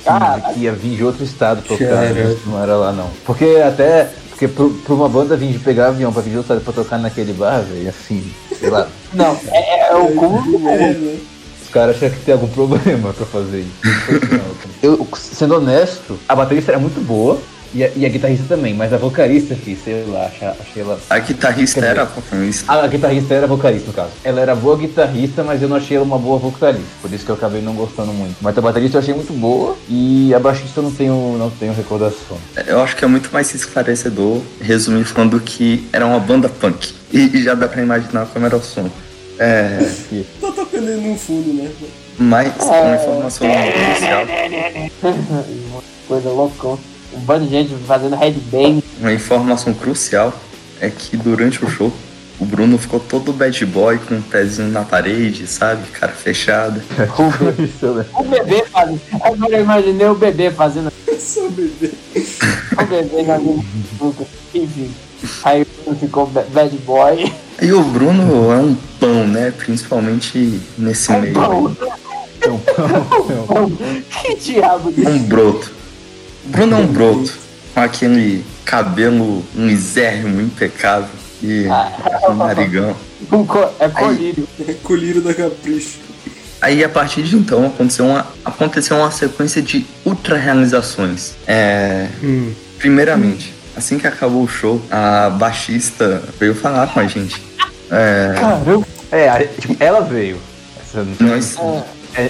[0.04, 2.38] Cara, que ia vir de outro estado tocar, Caralho.
[2.46, 3.10] não era lá não.
[3.24, 6.64] Porque até, porque pra uma banda vir de pegar avião pra vir de outro estado
[6.64, 10.68] pra tocar naquele bar, velho, assim, sei lá, não, é, é o cúmulo.
[10.68, 11.18] É, né?
[11.62, 13.80] os caras acham que tem algum problema pra fazer isso.
[14.32, 14.56] Não.
[14.82, 17.38] Eu, sendo honesto, a baterista era muito boa,
[17.74, 20.98] e a, e a guitarrista também, mas a vocalista, filho, sei lá, achei, ela...
[21.10, 22.72] A guitarrista dizer, era vocalista.
[22.72, 24.10] A guitarrista era vocalista, no caso.
[24.24, 26.86] Ela era boa guitarrista, mas eu não achei ela uma boa vocalista.
[27.00, 28.36] Por isso que eu acabei não gostando muito.
[28.40, 31.72] Mas a baterista eu achei muito boa e a baixista eu não tenho, não tenho
[31.74, 32.38] recordação.
[32.66, 36.94] Eu acho que é muito mais esclarecedor resumir falando que era uma banda punk.
[37.12, 38.90] E, e já dá pra imaginar como era o som.
[39.38, 39.78] É,
[40.40, 41.70] Tá tocando aí no fundo, né?
[42.18, 44.26] mas uma informação crucial.
[46.08, 46.78] Coisa loucão.
[47.16, 48.82] Um bando de gente fazendo headbang.
[49.00, 50.32] Uma informação crucial
[50.80, 51.92] é que durante o show
[52.38, 55.82] o Bruno ficou todo bad boy com o pezinho na parede, sabe?
[55.92, 56.82] Cara fechada.
[57.58, 58.04] Isso, né?
[58.14, 59.00] O bebê fazendo.
[59.22, 60.92] Agora eu imaginei o bebê fazendo.
[61.18, 61.90] Só bebê.
[62.72, 63.24] O bebê
[63.92, 64.24] boca.
[64.54, 64.90] Enfim.
[65.44, 67.32] Aí o Bruno ficou ba- bad boy.
[67.62, 69.50] E o Bruno é um pão, né?
[69.50, 71.32] Principalmente nesse meio.
[71.32, 71.70] Bom,
[72.38, 73.72] Então, então,
[74.22, 75.06] que diabo de.
[75.08, 75.20] Um broto.
[75.20, 75.75] O Bruno é um broto.
[77.74, 81.08] Com aquele cabelo misérrimo, impecável.
[81.42, 81.66] E
[82.28, 82.96] um narigão.
[83.30, 84.48] Um co- é colírio.
[84.68, 85.98] É colírio da Capricho.
[86.60, 91.34] Aí a partir de então aconteceu uma, aconteceu uma sequência de ultra realizações.
[91.46, 92.08] É,
[92.78, 97.42] primeiramente, assim que acabou o show, a baixista veio falar com a gente.
[97.90, 98.86] É, Caramba.
[99.12, 100.38] é, a- tipo, ela veio.
[100.80, 101.82] Essa não- nós, é,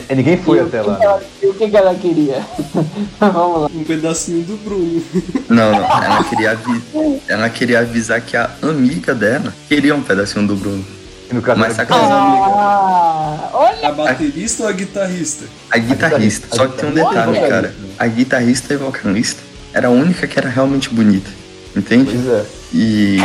[0.09, 1.21] é, ninguém foi E até lá.
[1.43, 2.45] E o que, que ela queria?
[3.21, 3.71] Vamos lá.
[3.75, 5.03] Um pedacinho do Bruno.
[5.49, 10.47] não, não, ela queria, avi- ela queria avisar que a amiga dela queria um pedacinho
[10.47, 10.85] do Bruno.
[11.33, 12.13] No caso, Mas sacanagem.
[12.13, 13.89] Ah, olha.
[13.89, 15.45] A baterista ou a guitarrista?
[15.71, 17.75] A guitarrista, só que tem um detalhe, cara.
[17.99, 21.29] A guitarrista e vocalista era a única que era realmente bonita.
[21.77, 22.13] Entende?
[22.15, 22.47] Pois é.
[22.73, 23.19] E,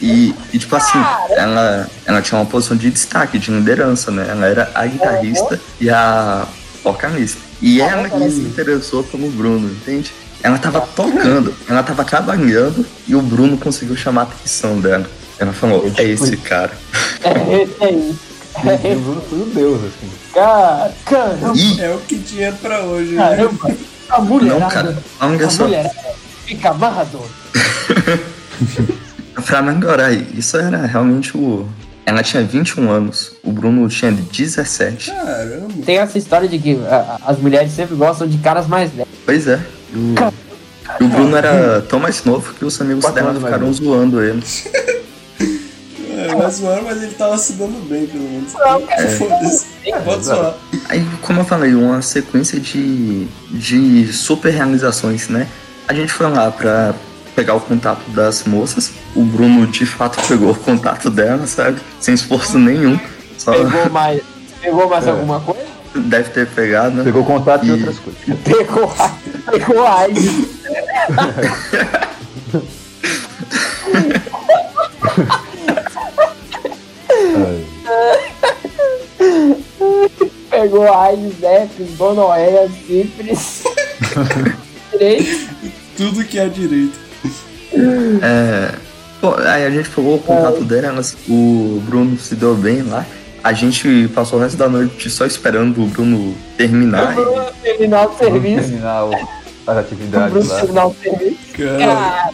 [0.00, 0.98] e, e, tipo assim,
[1.30, 4.26] ela, ela tinha uma posição de destaque, de liderança, né?
[4.28, 6.46] Ela era a guitarrista e a
[6.82, 7.40] vocalista.
[7.60, 10.12] E ela que se interessou pelo Bruno, entende?
[10.42, 15.06] Ela tava tocando, ela tava trabalhando e o Bruno conseguiu chamar a atenção dela.
[15.38, 16.72] Ela falou, é esse cara.
[17.22, 18.14] É esse aí.
[18.84, 20.10] E o Bruno foi um deus, assim.
[20.34, 21.56] Cara, caramba.
[21.56, 23.30] E, É o que tinha pra hoje, né?
[23.30, 23.76] Caramba.
[24.10, 24.60] A mulher.
[24.60, 25.90] não, cara, A mulher.
[26.44, 27.26] Fica amarrador.
[29.46, 31.66] Pra melhorar, isso era realmente o.
[32.06, 35.10] Ela tinha 21 anos, o Bruno tinha 17.
[35.10, 35.68] Caramba.
[35.84, 39.08] Tem essa história de que ah, as mulheres sempre gostam de caras mais velhos.
[39.24, 39.58] Pois é.
[39.92, 40.14] E o,
[41.00, 44.42] e o Bruno era tão mais novo que os amigos Quatro dela ficaram zoando ele.
[46.16, 48.52] É, mas zoaram, mas ele tava se dando bem, pelo menos.
[49.18, 49.66] Foda-se.
[50.04, 50.54] Pode zoar.
[50.88, 55.48] Aí, como eu falei, uma sequência de, de super realizações, né?
[55.88, 56.94] A gente foi lá pra
[57.34, 58.92] pegar o contato das moças.
[59.14, 61.80] O Bruno, de fato, pegou o contato dela, sabe?
[62.00, 62.98] Sem esforço nenhum.
[63.38, 64.22] Só Pegou mais,
[64.60, 65.10] pegou mais É.
[65.10, 65.74] alguma coisa?
[65.96, 67.04] deve ter pegado, né?
[67.04, 68.20] Pegou contato e E- outras coisas.
[68.42, 69.12] Pegou, a-
[69.52, 70.32] pegou AIDS.
[80.50, 83.62] Pegou a AIDS, herpes, gonorreia, sífilis.
[84.92, 85.48] Direito.
[85.96, 87.03] Tudo que é direito.
[88.22, 88.70] É,
[89.20, 93.04] pô, aí a gente pegou o contato dela, elas- o Bruno se deu bem lá.
[93.42, 97.14] A gente passou o resto da noite só esperando o Bruno terminar.
[97.14, 98.68] Bruno terminar o serviço.
[98.68, 99.14] terminar o-
[99.66, 100.60] as O atividades Bruno lá.
[100.60, 101.36] terminar o serviço.
[101.78, 102.30] Cara,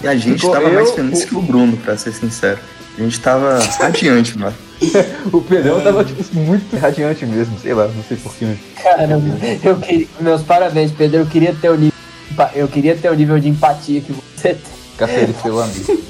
[0.00, 2.58] E a gente Ficou tava eu, mais feliz o- que o Bruno, pra ser sincero.
[2.96, 4.54] A gente tava adiante, mano.
[5.32, 8.46] O Pedrão tava, tipo, muito radiante mesmo, sei lá, não sei porquê.
[8.80, 9.24] Caramba,
[9.64, 10.06] eu queria.
[10.20, 11.18] Meus parabéns, Pedro.
[11.20, 11.97] Eu queria ter o nível.
[12.46, 14.78] De Eu queria ter o nível de empatia que você tem.
[14.96, 16.02] Cacete, seu amigo.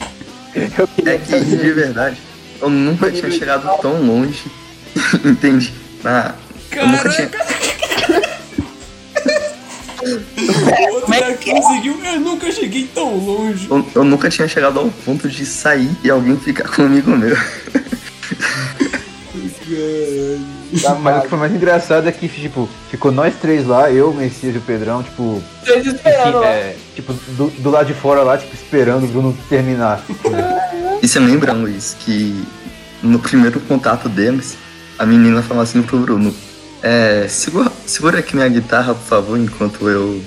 [0.79, 2.16] Eu queria É que, de verdade,
[2.61, 4.45] eu nunca tinha chegado tão longe.
[5.24, 5.72] Entende?
[6.03, 6.35] Na,
[6.72, 7.31] eu nunca tinha.
[10.89, 12.05] o outro já conseguiu.
[12.05, 13.68] Eu nunca cheguei tão longe.
[13.70, 17.37] Eu, eu nunca tinha chegado ao ponto de sair e alguém ficar comigo meu.
[21.01, 24.14] Mas o que foi mais engraçado é que, tipo, ficou nós três lá, eu, o
[24.14, 26.47] Messias e o Pedrão, tipo, Vocês esperando lá.
[26.47, 30.03] é, tipo do, do lado de fora lá, tipo, esperando o Bruno terminar.
[31.03, 32.45] E você lembra, Luiz, que
[33.03, 34.57] no primeiro contato deles,
[34.99, 36.35] a menina falou assim pro Bruno:
[36.83, 40.21] é, segura, segura aqui minha guitarra, por favor, enquanto eu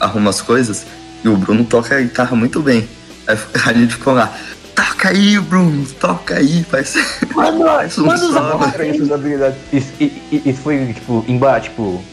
[0.00, 0.86] arrumo as coisas.
[1.24, 2.88] E o Bruno toca a guitarra muito bem.
[3.26, 3.36] Aí
[3.66, 4.32] a gente ficou lá:
[4.76, 6.94] toca aí, Bruno, toca aí, faz,
[7.34, 8.70] faz um solo.
[8.72, 9.58] Pra isso, as habilidades.
[9.72, 12.04] Isso, e- e- isso foi, tipo, embaixo, tipo,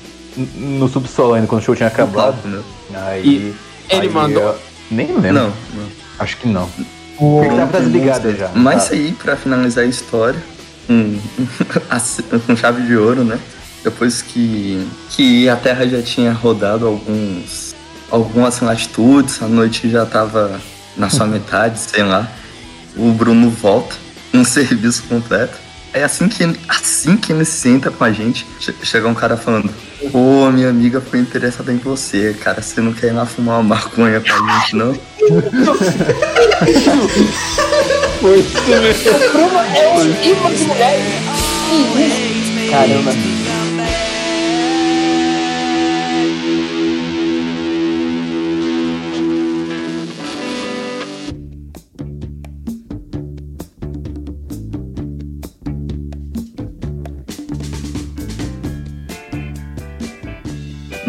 [0.58, 2.38] no subsolo ainda, quando o show tinha acabado.
[2.48, 2.62] né?
[2.96, 3.54] Aí.
[3.90, 4.42] ele aí mandou?
[4.42, 4.56] eu-
[4.90, 5.34] Nem lembro.
[5.34, 5.88] Não, não.
[6.20, 6.70] Acho que não.
[7.20, 8.50] Ele tava desligado já.
[8.56, 8.96] Mas tá?
[8.96, 10.42] aí, pra finalizar a história,
[10.88, 11.20] com,
[12.48, 13.40] com chave de ouro, né?
[13.84, 17.76] Depois que, que a Terra já tinha rodado alguns,
[18.10, 20.60] algumas latitudes, a noite já tava
[20.96, 22.30] na sua metade, sei lá.
[22.96, 23.96] O Bruno volta,
[24.34, 25.62] um serviço completo.
[25.96, 29.38] É assim que, ele- assim que ele senta com a gente, che- chega um cara
[29.38, 29.70] falando:
[30.12, 32.64] Pô, minha amiga foi interessada em você, cara.
[32.64, 34.98] Você não quer ir lá fumar uma maconha com a gente, não?
[39.32, 40.68] Bruno é um imã de isso?
[42.72, 43.12] Caramba.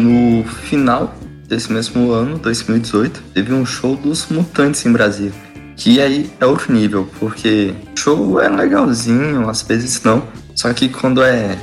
[0.05, 1.15] No final
[1.47, 5.33] desse mesmo ano, 2018, teve um show dos Mutantes em Brasília.
[5.75, 10.21] Que aí é outro nível, porque show é legalzinho, às vezes não.
[10.53, 11.57] Só que quando é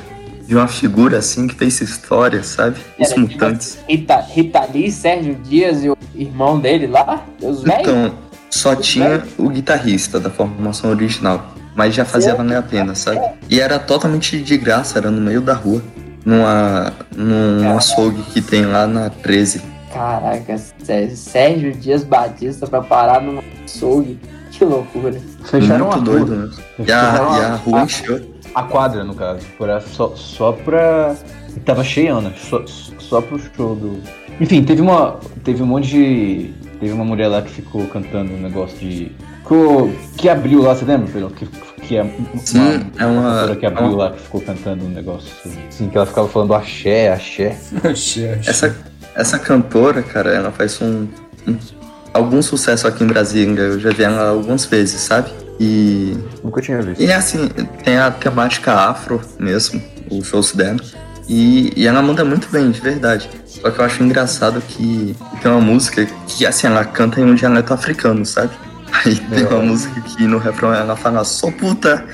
[0.45, 2.81] de uma figura assim que fez história, sabe?
[2.99, 3.79] Os Era Mutantes.
[3.89, 7.63] Rita, Rita Lee, Sérgio Dias e o irmão dele lá, velhos.
[7.65, 8.13] Então,
[8.51, 11.55] só tinha o guitarrista da formação original.
[11.77, 13.21] Mas já fazia valer a pena, sabe?
[13.49, 15.81] E era totalmente de graça, era no meio da rua.
[16.25, 19.61] Numa, num açougue que tem lá na 13.
[19.93, 24.19] Caraca, Sé- Sérgio Dias Batista pra parar num açougue.
[24.51, 25.15] Que loucura.
[25.45, 26.37] Fecharam Muito a doido, rua.
[26.47, 26.51] né?
[26.79, 28.33] E a, Fecharam e a rua a- encheu.
[28.55, 29.47] A quadra, no caso.
[29.61, 31.17] Era só, só pra.
[31.65, 33.99] Tava cheiana, só, só pro show do.
[34.41, 35.19] Enfim, teve uma.
[35.43, 36.53] Teve um monte de.
[36.79, 39.11] Teve uma mulher lá que ficou cantando um negócio de.
[39.53, 41.31] Ficou- que abriu lá, você lembra, Pedro?
[41.31, 41.47] Que,
[41.83, 42.05] que é
[42.45, 45.31] Sim, é uma- cantora que abriu lá que ficou cantando um negócio.
[45.69, 47.57] Assim, que ela ficava falando axé, axé.
[47.85, 48.51] Axé, axé.
[48.51, 48.77] Essa,
[49.15, 51.07] essa cantora, cara, ela faz um,
[51.47, 51.57] um-
[52.15, 53.61] algum sucesso aqui em Brasília.
[53.63, 55.31] Eu já vi ela algumas vezes, sabe?
[55.61, 57.01] E, Nunca tinha visto.
[57.01, 57.49] e assim,
[57.85, 59.81] tem a temática afro mesmo,
[60.11, 60.79] os shows dela.
[61.29, 63.31] E, e ela manda muito bem, de verdade.
[63.47, 67.35] Só que eu acho engraçado que tem uma música que, assim, ela canta em um
[67.35, 68.51] dialeto africano, sabe?
[68.93, 72.05] Aí tem uma música que no refrão ela fala, sou puta.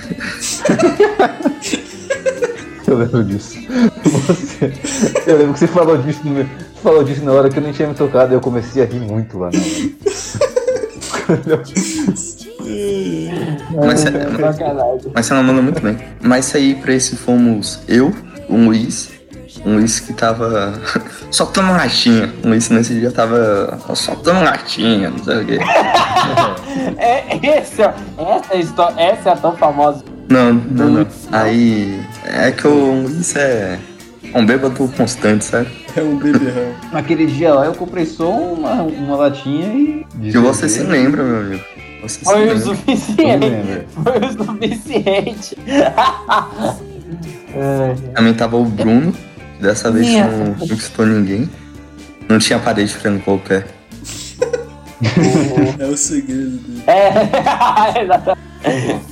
[2.87, 3.59] Eu lembro disso.
[4.05, 4.73] Você,
[5.27, 6.49] eu lembro que você falou disso, no
[6.83, 9.01] falou disso na hora que eu nem tinha me tocado e eu comecei a rir
[9.01, 9.51] muito lá.
[13.87, 15.13] Mas, Sacanagem.
[15.15, 15.99] mas você não manda muito bem.
[16.23, 18.15] Mas saí pra esse fomos eu,
[18.49, 19.18] o Luiz.
[19.65, 20.75] O Luiz que tava
[21.31, 22.33] soltando latinha.
[22.45, 25.59] O Luiz nesse dia tava soltando latinha, não sei o quê.
[26.97, 30.05] É, esse, ó, essa, história, essa é a tão famosa.
[30.29, 31.07] Não, não, não.
[31.33, 32.01] Aí.
[32.25, 33.79] É que o Luiz é
[34.35, 35.69] um bêbado constante, sabe?
[35.97, 36.73] É um beberrão.
[36.93, 40.07] Naquele dia lá eu comprei só uma, uma latinha e.
[40.23, 41.65] E você se lembra, meu amigo.
[42.03, 42.61] Você se Foi o lembra.
[42.61, 43.87] Suficiente.
[44.05, 45.59] Foi o suficiente.
[47.55, 49.13] É, Também tava o Bruno.
[49.61, 50.27] Dessa vez Minha.
[50.27, 51.49] não conquistou ninguém.
[52.29, 53.67] Não tinha parede frente qualquer.
[55.79, 56.83] É o segredo dele.
[56.89, 59.07] é, exatamente.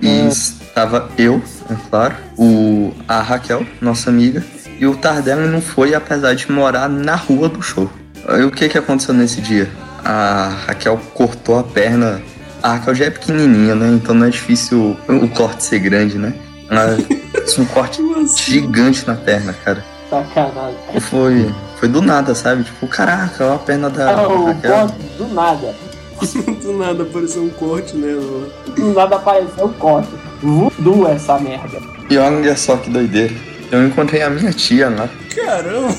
[0.00, 1.40] E estava eu,
[1.70, 4.44] é claro, o, a Raquel, nossa amiga,
[4.78, 7.88] e o Tardelli não foi, apesar de morar na rua do show.
[8.26, 9.70] Aí o que que aconteceu nesse dia?
[10.04, 12.20] A Raquel cortou a perna.
[12.62, 13.88] A Raquel já é pequenininha, né?
[13.90, 16.34] Então não é difícil o corte ser grande, né?
[16.70, 18.02] Ela fez um corte
[18.44, 19.84] gigante na perna, cara.
[20.10, 21.00] Sacanagem.
[21.00, 22.64] Foi, foi do nada, sabe?
[22.64, 24.72] Tipo, caraca, olha a perna da É o Raquel.
[24.72, 25.74] corte do nada.
[26.62, 28.48] Do nada apareceu um corte nela.
[28.74, 30.08] Do nada apareceu o corte.
[30.42, 31.78] Voodoo essa merda.
[32.08, 33.34] E olha só que doideira.
[33.70, 35.10] Eu encontrei a minha tia lá.
[35.34, 35.94] Caramba!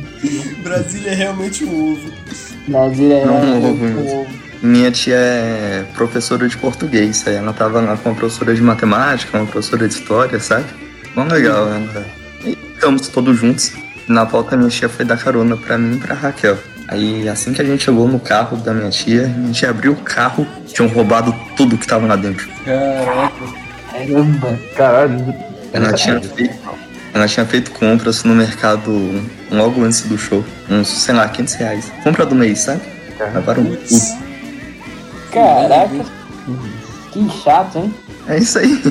[0.64, 2.10] Brasília é realmente um ovo.
[2.66, 3.24] Brasília é.
[3.24, 4.26] Não, um ovo mesmo.
[4.62, 9.36] Minha tia é professora de português, aí ela tava lá com uma professora de matemática,
[9.36, 10.66] uma professora de história, sabe?
[11.16, 12.06] Bom legal, ela...
[12.44, 13.72] E ficamos todos juntos.
[14.06, 16.56] Na volta minha tia foi dar carona pra mim e pra Raquel.
[16.86, 19.96] Aí assim que a gente chegou no carro da minha tia, a gente abriu o
[19.96, 22.48] carro, tinham roubado tudo que tava lá dentro.
[22.64, 23.32] Caraca.
[23.90, 24.58] Caramba.
[24.76, 25.34] Caralho.
[25.72, 26.54] Ela tinha feito,
[27.12, 28.92] ela tinha feito compras no mercado
[29.50, 30.44] logo antes do show.
[30.70, 31.92] Uns, sei lá, 500 reais.
[32.04, 32.82] Compra do mês, sabe?
[33.34, 34.31] Levaram tudo.
[35.32, 36.04] Caraca.
[37.10, 37.94] Que chato, hein?
[38.28, 38.82] É isso aí.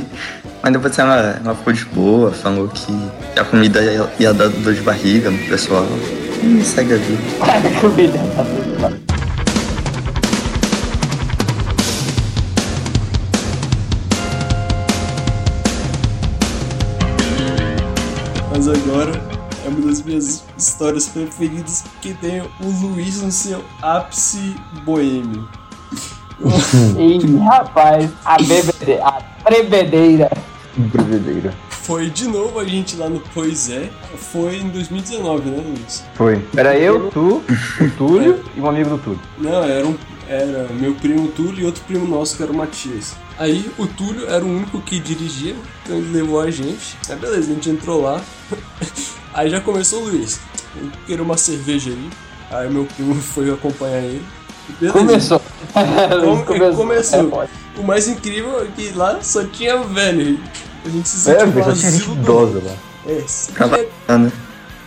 [0.64, 2.92] Mas depois ela, ela ficou de boa, falou que
[3.40, 5.86] a comida ia, ia dar dor de barriga no pessoal.
[6.44, 7.22] E segue a vida.
[7.80, 8.92] Comida tá tudo lá.
[18.52, 19.12] Mas agora
[19.64, 22.48] é uma das minhas histórias preferidas porque tem o
[22.82, 25.61] Luiz no seu ápice boêmio.
[26.98, 30.32] Ih, rapaz, a bebedeira, a trebedeira.
[30.76, 31.54] Brevedeira.
[31.70, 33.90] Foi de novo a gente lá no Pois É.
[34.16, 36.04] Foi em 2019, né, Luiz?
[36.14, 36.42] Foi.
[36.56, 37.44] Era eu, tu,
[37.82, 39.20] o Túlio e um amigo do Túlio.
[39.38, 43.16] Não, era, um, era meu primo Túlio e outro primo nosso que era o Matias.
[43.38, 46.96] Aí o Túlio era o único que dirigia, então ele levou a gente.
[47.10, 48.22] Aí beleza, a gente entrou lá.
[49.34, 50.40] Aí já começou o Luiz.
[50.76, 52.10] Eu queria uma cerveja aí.
[52.52, 54.24] Aí meu primo foi acompanhar ele.
[54.80, 54.98] Beleza.
[55.00, 55.42] Começou.
[56.46, 57.44] Come- começou.
[57.44, 57.48] É.
[57.80, 60.40] O mais incrível é que lá só tinha velho.
[60.86, 62.74] A gente se É, sentiu velho, um asilo do- idosa lá.
[63.08, 64.32] É, né?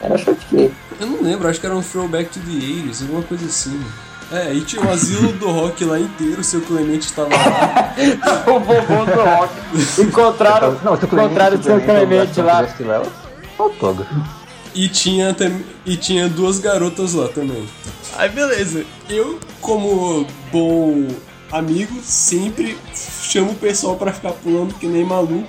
[0.00, 0.72] Era shotcake.
[1.00, 3.80] eu não lembro, acho que era um throwback to the 80s, alguma coisa assim.
[4.32, 7.94] É, aí tinha o asilo do rock lá inteiro, o seu Clemente tava lá.
[8.46, 9.54] O vovô do rock.
[10.00, 12.66] Encontraram, Não, se o encontraram o seu Clemente lá.
[13.58, 14.14] Autógrafo.
[14.74, 15.34] E tinha,
[15.86, 17.64] e tinha duas garotas lá também.
[18.16, 21.08] Aí beleza, eu como bom
[21.50, 25.48] amigo sempre chamo o pessoal pra ficar pulando que nem maluco.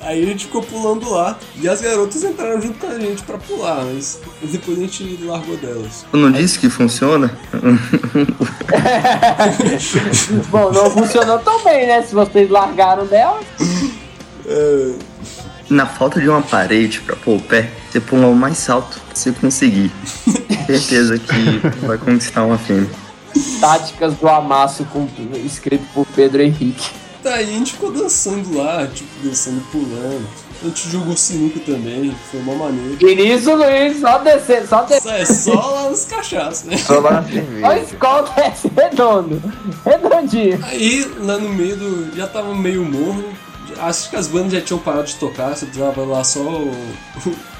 [0.00, 3.38] Aí a gente ficou pulando lá e as garotas entraram junto com a gente pra
[3.38, 6.06] pular, mas depois a gente largou delas.
[6.12, 7.36] Eu não disse que funciona?
[10.48, 12.02] Bom, não funcionou tão bem, né?
[12.02, 13.40] Se vocês largaram dela.
[15.68, 19.18] Na falta de uma parede pra pôr o pé, você pula o mais alto que
[19.18, 19.90] você conseguir.
[20.66, 22.88] Certeza que vai conquistar uma fêmea.
[23.60, 25.08] Táticas do amasso com,
[25.44, 26.90] escrito por Pedro Henrique.
[27.22, 30.26] Daí a gente ficou dançando lá, tipo, dançando, pulando.
[30.62, 32.96] A gente jogou sinuca também, foi uma maneira.
[33.02, 35.22] Nisso, Luiz, só descer, só descer.
[35.22, 36.76] Isso é só lá nos cachaços, né?
[36.78, 37.78] Só lá na Só cerveja.
[37.80, 39.42] escola desce redondo.
[39.84, 40.64] Redondinho.
[40.64, 42.16] Aí, lá no meio do.
[42.16, 43.24] Já tava meio morno.
[43.78, 46.40] Acho que as bandas já tinham parado de tocar, só precisava lá só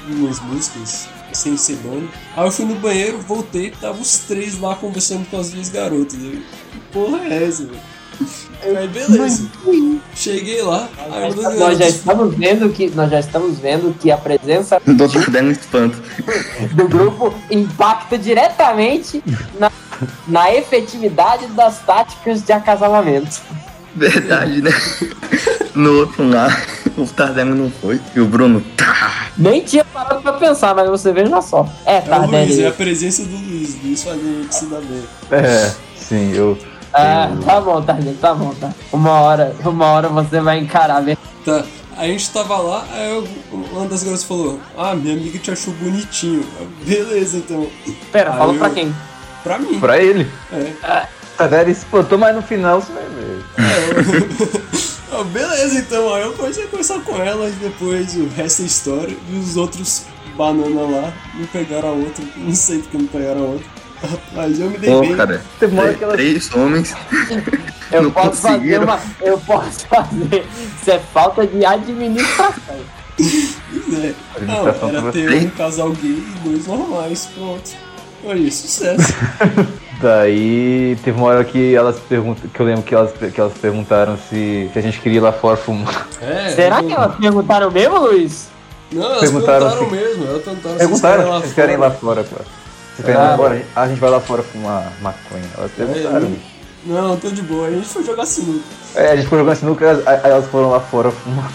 [0.07, 2.07] umas músicas sem ser banda.
[2.35, 6.15] Aí eu fui no banheiro, voltei, tava os três lá conversando com as duas garotas.
[6.15, 7.79] Eu, que porra é essa, velho?
[8.63, 9.47] Aí beleza.
[10.15, 14.09] Cheguei lá, aí uma das Nós já estamos vendo que nós já estamos vendo que
[14.09, 16.01] a presença Doutor Dano espanto.
[16.73, 19.23] do grupo impacta diretamente
[19.59, 19.71] na,
[20.27, 23.41] na efetividade das táticas de acasalamento.
[23.95, 24.71] Verdade, né?
[25.77, 26.47] No outro lá,
[26.97, 27.99] o Tardelli não foi.
[28.15, 31.67] E o Bruno, tá, Nem tinha parado pra pensar, mas você veja só.
[31.85, 32.71] É, É o Luiz, é a Tardelli.
[32.73, 33.77] presença do Luiz.
[33.83, 35.03] Luiz fazendo isso se dá bem.
[35.31, 36.57] É, sim, eu.
[36.93, 38.71] Ah, tá bom, Tardelli, tá bom, tá.
[38.91, 41.15] Uma hora, uma hora você vai encarar, né?
[41.45, 41.63] Tá.
[41.95, 45.73] A gente tava lá, aí eu- uma das garotas falou: Ah, minha amiga te achou
[45.75, 46.43] bonitinho.
[46.85, 47.67] Beleza, então.
[48.11, 48.95] Pera, Aí falou eu- pra quem?
[49.43, 49.79] Pra mim.
[49.79, 50.27] Pra ele.
[50.53, 51.07] É.
[51.39, 54.77] A Deli espantou, mas no final você vai ver.
[55.11, 56.13] Ah, beleza, então.
[56.13, 59.17] Aí eu comecei a conversar com ela e depois o resto é história.
[59.31, 60.03] E os outros
[60.35, 62.23] banana lá não pegaram a outra.
[62.35, 63.67] Não sei porque não pegaram a outra.
[64.33, 65.15] Mas eu me dei Pô, bem.
[65.15, 66.93] cara, Teve uma hora é, que ela- três homens.
[67.89, 68.99] Eu Não posso fazer uma.
[69.21, 70.45] Eu posso fazer.
[70.81, 72.75] Isso é falta de administração.
[73.17, 74.13] É.
[74.41, 77.29] Não, era ter um casal gay e dois normais.
[77.33, 77.71] Pronto.
[78.21, 79.13] Foi sucesso.
[80.01, 84.17] Daí teve uma hora que elas perguntam, que eu lembro que elas, que elas perguntaram
[84.29, 86.07] se, se a gente queria ir lá fora fumar.
[86.21, 88.47] É, Será eu- que elas perguntaram mesmo, Luiz?
[88.91, 90.25] Não, elas Perguntaram perguntaram, se- mesmo.
[90.27, 92.45] Elas perguntaram, Perguntaram se querem ir lá fora, cara.
[92.95, 93.61] Vocês querem ir Ah, lá fora?
[93.75, 95.43] Ah, a gente vai lá fora fumar maconha.
[95.57, 96.27] Elas perguntaram.
[96.27, 96.29] É,
[96.85, 97.67] Não, tô de boa.
[97.67, 98.63] A gente foi jogar sinuca.
[98.95, 101.51] É, a gente foi jogando sinuca, aí elas foram lá fora fumar.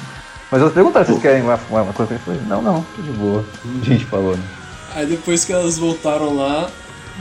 [0.51, 2.09] Mas elas perguntaram se querem ir lá fumar maconha.
[2.11, 3.45] Eu falei, não, não, tô de boa.
[3.81, 4.43] A gente falou, né?
[4.95, 6.69] Aí depois que elas voltaram lá,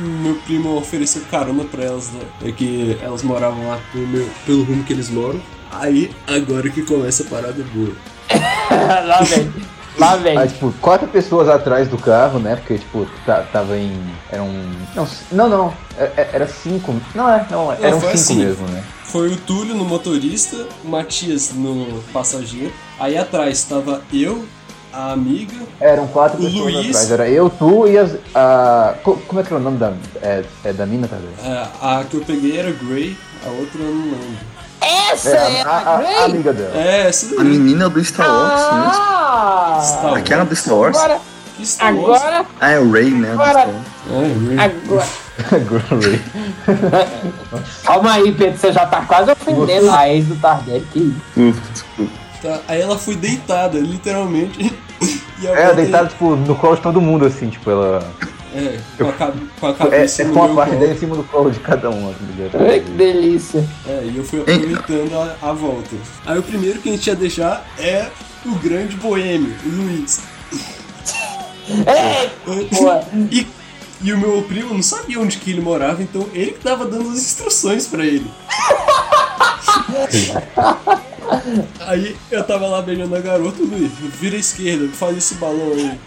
[0.01, 2.21] meu primo ofereceu carona pra elas, né?
[2.45, 5.39] É que elas moravam lá pelo, meu- pelo rumo que eles moram.
[5.71, 7.91] Aí, agora que começa a parada boa.
[9.05, 9.51] lá vem.
[9.97, 10.37] Lá vem.
[10.37, 12.55] Aí, tipo, quatro pessoas atrás do carro, né?
[12.55, 13.91] Porque, tipo, tá- tava em.
[14.31, 14.49] Eram.
[14.95, 15.73] Não, não, não.
[15.97, 16.95] é- é- Era cinco.
[17.13, 18.45] Não, é, não, eram foi cinco assim.
[18.45, 18.83] mesmo, né?
[19.03, 22.71] Foi o Túlio no motorista, o Matias no passageiro.
[22.97, 24.45] Aí atrás tava eu,
[24.93, 27.11] a amiga, Eram quatro O pessoas Luiz- atrás.
[27.11, 28.15] Era eu, tu e as.
[28.35, 29.93] A, co- como é que era o nome da.
[30.21, 31.51] É, é da mina, tá vendo?
[31.53, 34.51] é, a que eu peguei era Gray, a outra eu não lembro.
[35.11, 36.15] Essa É, é a, a, a- a Grey?
[36.25, 36.75] amiga dela.
[36.75, 37.45] É, essa A daí.
[37.45, 38.91] menina do Star Wars, né?
[38.93, 39.79] Ah!
[39.83, 40.97] Star Aquela do Star Wars?
[40.97, 41.19] Agora,
[41.57, 42.21] Que Star Wars.
[42.21, 43.31] agora, Ah, é o Ray, né?
[43.33, 43.69] Agora-.
[44.09, 44.59] É, Gray.
[44.59, 45.07] agora.
[45.67, 46.21] Glory.
[47.83, 50.85] Calma aí, Pedro, você já tá quase ofendendo a ex do Tardelli.
[50.91, 51.15] Que isso?
[51.35, 52.20] Desculpa, desculpa.
[52.41, 54.73] Tá, Aí ela foi deitada, literalmente.
[55.41, 57.99] E a É, deitada, tipo, no colo de todo mundo, assim, tipo, ela.
[58.53, 61.15] É, com a, com a É, cabeça é no com a parte dela em cima
[61.15, 62.61] do colo de cada um, assim, ligado?
[62.63, 63.63] Ai, que delícia.
[63.87, 65.95] É, e eu fui aproveitando a, a volta.
[66.25, 68.07] Aí o primeiro que a gente ia deixar é
[68.45, 70.21] o grande boêmio, o Luiz.
[72.69, 73.15] Pô.
[73.31, 73.47] E,
[74.01, 77.09] e o meu primo não sabia onde que ele morava, então ele que tava dando
[77.09, 78.29] as instruções pra ele.
[81.87, 85.99] aí eu tava lá beijando a garota, Luiz, vira à esquerda, faz esse balão aí.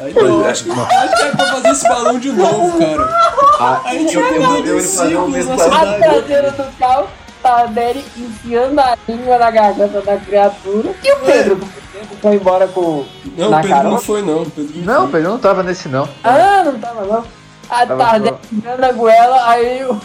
[0.00, 3.08] Aí eu acho que, acho que é pra fazer esse balão de novo, cara.
[3.60, 5.52] Ah, Aí a gente eu- vai eu ele fazer o círculos mesmo.
[5.52, 5.98] A cidade.
[6.02, 7.08] traseira do carro,
[7.42, 10.94] Tardelli enfiando a língua na garganta da criatura.
[11.04, 11.54] E o Pedro?
[11.54, 11.58] O
[11.92, 13.04] Pedro foi embora com.
[13.36, 13.90] Não, o Pedro carona?
[13.90, 15.10] não foi não, o Pedro não.
[15.10, 16.08] Pedro não tava nesse, não.
[16.24, 17.24] Ah, não tava não.
[17.70, 20.00] A Tava Tardelli enfiando a goela, aí o.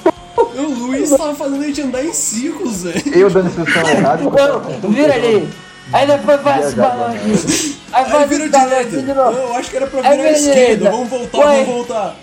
[0.55, 3.01] O Luiz tava fazendo a gente andar em círculos, velho.
[3.13, 4.23] Eu dando instrução errada.
[4.23, 5.49] Não, vira ali.
[5.91, 7.77] Aí depois faz esse balão aqui.
[7.91, 8.95] Aí Aí vira direita.
[8.95, 10.91] eu acho que era pra virar à vira esquerda.
[10.91, 11.63] Vamos voltar, Ué.
[11.63, 12.15] vamos voltar.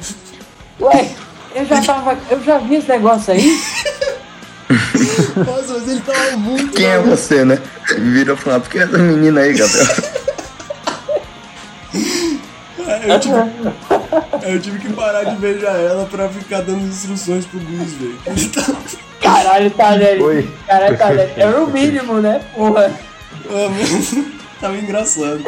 [0.80, 1.08] Ué,
[1.54, 2.18] eu já tava.
[2.30, 3.60] Eu já vi esse negócio aí.
[5.36, 6.72] Nossa, mas ele tava muito.
[6.72, 7.58] Quem é você, né?
[7.98, 9.86] Vira e fala, por que essa menina aí, Gabriel?
[12.86, 13.34] Aí Eu tive,
[14.44, 18.18] aí eu tive que parar de beijar ela pra ficar dando instruções pro Luiz, velho.
[19.20, 20.20] Caralho, Tardelli.
[20.20, 20.50] Foi.
[20.66, 21.32] Caralho, Tardelli.
[21.36, 22.40] Era o mínimo, né?
[22.54, 22.92] Porra.
[23.50, 24.24] Ah,
[24.60, 25.40] Tava engraçado.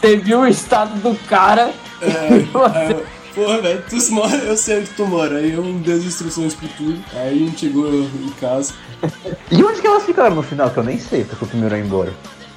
[0.00, 1.72] Você viu o estado do cara.
[2.02, 3.02] É, Você- é,
[3.34, 5.36] porra, velho, tu mora, eu sei onde tu mora.
[5.38, 6.94] Aí eu dei as instruções pro tu.
[7.14, 8.74] Aí a gente chegou em casa.
[9.50, 10.70] E onde que elas ficaram no final?
[10.70, 12.12] Que eu nem sei, porque o primeiro ia embora.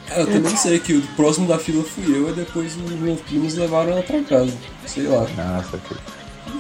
[0.09, 3.19] É, eu também sei que o próximo da fila fui eu, e depois os meus
[3.21, 4.53] primos levaram ela pra casa.
[4.85, 5.25] Sei lá.
[5.37, 5.95] Nossa, que...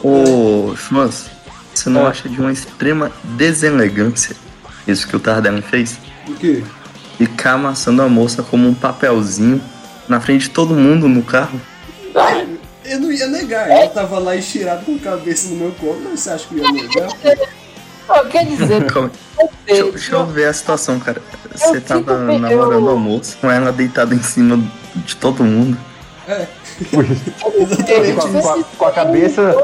[0.05, 1.25] Ô, Schmans,
[1.73, 2.09] você não É.
[2.09, 4.35] acha de uma extrema deselegância
[4.87, 5.97] isso que o Tardelli fez?
[6.27, 6.63] O quê?
[7.17, 9.61] Ficar amassando a moça como um papelzinho
[10.07, 11.59] na frente de todo mundo no carro?
[12.85, 16.21] Eu não ia negar, ela tava lá estirada com a cabeça no meu colo, mas
[16.21, 17.09] você acha que eu ia negar?
[18.07, 19.11] Pô, quer dizer, Calma,
[19.65, 21.21] deixa, eu- deixa eu ver a situação, cara.
[21.53, 24.59] Você tava bem, namorando eu- a moça com ela deitada em cima
[24.95, 25.77] de todo mundo.
[26.27, 26.45] É,
[26.91, 29.55] com, exatamente com a- com a cabeça.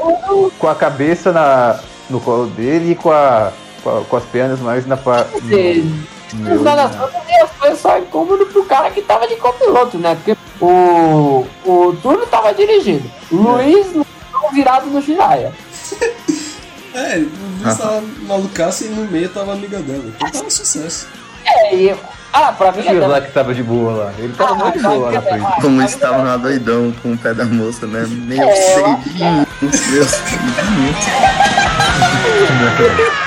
[0.59, 1.79] Com a cabeça na,
[2.09, 3.51] no colo dele e com, a,
[3.83, 5.31] com, a- com as pernas mais na parte.
[6.33, 7.21] no final das contas,
[7.59, 10.15] foi só incômodo pro cara que tava de copiloto, né?
[10.15, 13.09] Porque o, o Túlio tava dirigindo.
[13.31, 13.87] O Luiz
[14.51, 15.51] virado no Jiraya.
[16.93, 20.03] É, o Luiz tava malucaço e no meio tava a amiga dela.
[20.15, 21.07] Então tava sucesso.
[21.45, 21.95] É, e
[22.31, 23.21] Ah, pra mim é Tio lá também.
[23.23, 24.13] que tava de boa lá.
[24.17, 25.61] Ele tava Ah, muito de boa lá na vai, frente.
[25.61, 28.05] Como estava lá doidão com o pé da moça, né?
[28.07, 28.87] Meio É, eu-
[29.61, 30.21] meus seis
[30.71, 31.05] minutos.
[32.49, 33.22] Agora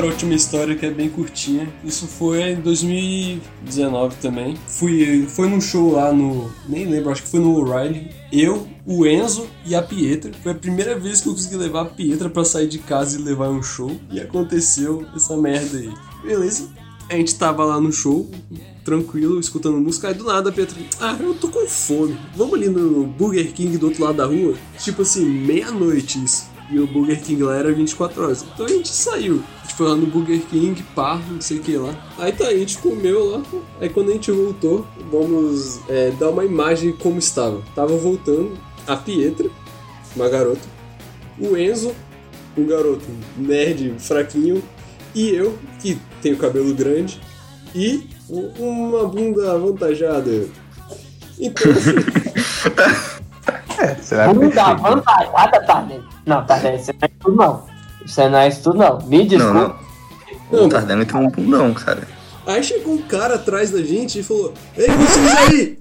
[0.00, 1.70] para a última história que é bem curtinha.
[1.84, 4.56] Isso foi em 2019 também.
[4.66, 6.50] Fui, foi num show lá no.
[6.66, 8.10] Nem lembro, acho que foi no O'Reilly.
[8.32, 10.32] Eu, o Enzo e a Pietra.
[10.42, 13.22] Foi a primeira vez que eu consegui levar a Pietra pra sair de casa e
[13.22, 13.94] levar um show.
[14.10, 15.92] E aconteceu essa merda aí.
[16.24, 16.70] Beleza.
[17.10, 18.30] A gente tava lá no show,
[18.82, 20.08] tranquilo, escutando música.
[20.08, 20.78] Aí do nada a Pietra.
[20.98, 22.16] Ah, eu tô com fome.
[22.34, 24.54] Vamos ali no Burger King do outro lado da rua?
[24.78, 26.48] Tipo assim, meia-noite isso.
[26.70, 28.44] E o Burger King lá era 24 horas.
[28.54, 29.42] Então a gente saiu.
[29.58, 31.94] A gente foi lá no Burger King, pá, não sei o que lá.
[32.16, 33.42] Aí tá, a gente comeu lá.
[33.80, 37.60] Aí quando a gente voltou, vamos é, dar uma imagem de como estava.
[37.74, 38.56] Tava voltando
[38.86, 39.50] a Pietra,
[40.14, 40.68] uma garota.
[41.38, 41.92] O Enzo,
[42.56, 43.06] um garoto
[43.36, 44.62] nerd, fraquinho.
[45.14, 47.20] E eu, que tenho cabelo grande.
[47.74, 50.46] E uma bunda avantajada.
[51.38, 51.72] Então,
[53.80, 54.86] É, será que Bunda perfeito?
[54.86, 56.04] avantajada, Tardelli.
[56.26, 57.66] Não, Tardelli, isso não é isso tudo não.
[58.04, 58.98] Isso não é isso tudo não.
[59.06, 59.76] Me Não, desculpa.
[60.52, 60.66] não.
[60.66, 62.06] O Tardelli tem um bundão, cara.
[62.46, 65.78] Aí chegou um cara atrás da gente e falou: Ei, vocês aí!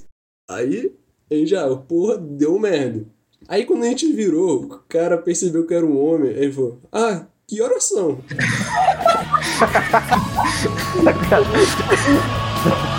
[0.49, 0.91] Aí,
[1.31, 3.03] a gente já, porra, deu merda.
[3.47, 6.79] Aí quando a gente virou, o cara percebeu que era um homem, aí ele falou:
[6.91, 8.19] Ah, que horas são?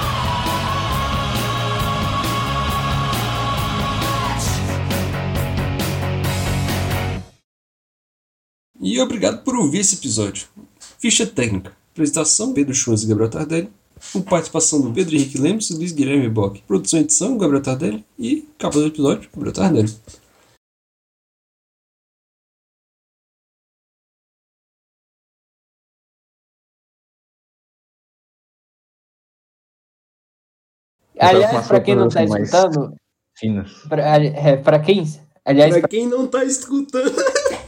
[8.81, 10.49] E obrigado por ouvir esse episódio.
[10.99, 11.76] Ficha técnica.
[11.93, 13.70] Apresentação: Pedro Schwanz e Gabriel Tardelli.
[14.12, 16.62] Com participação do Pedro Henrique Lemos e Luiz Guilherme Bock.
[16.62, 18.05] Produção e edição: Gabriel Tardelli.
[18.18, 19.95] E capa do episódio: Gabriel Tardelli.
[31.18, 32.95] Aliás, umas pra quem não tá mais escutando,
[33.37, 33.72] Finas.
[33.89, 35.05] pra, é, pra quem.
[35.45, 37.14] Aliás, Pra quem não tá escutando.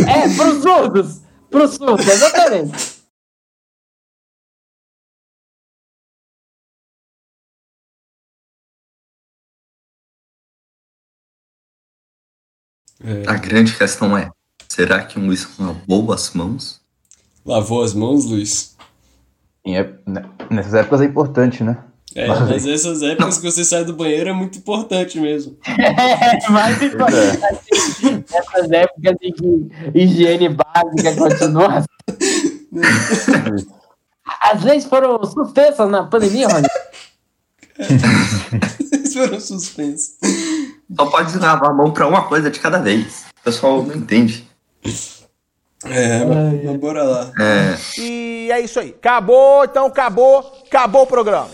[0.00, 1.20] É, pros surdos!
[1.50, 2.96] Pros surdos, exatamente.
[13.28, 14.30] A grande questão é:
[14.68, 16.80] será que um Luiz lavou as mãos?
[17.44, 18.76] Lavou as mãos, Luiz?
[19.64, 21.84] Ép- né, Nessas épocas é importante, né?
[22.16, 25.56] É, mas essas épocas que você sai do banheiro é muito importante mesmo.
[25.68, 27.38] É, mais importante.
[28.32, 31.84] Essas épocas em que higiene básica continua.
[34.42, 36.66] As leis foram suspensas na pandemia, Rony.
[38.92, 40.16] Eles foram suspensos.
[40.96, 43.26] Só pode lavar a mão pra uma coisa de cada vez.
[43.40, 44.48] O pessoal não entende.
[45.84, 47.32] É, mas bora lá.
[47.38, 47.76] É.
[48.00, 48.90] E é isso aí.
[48.90, 51.50] Acabou, então acabou, acabou o programa.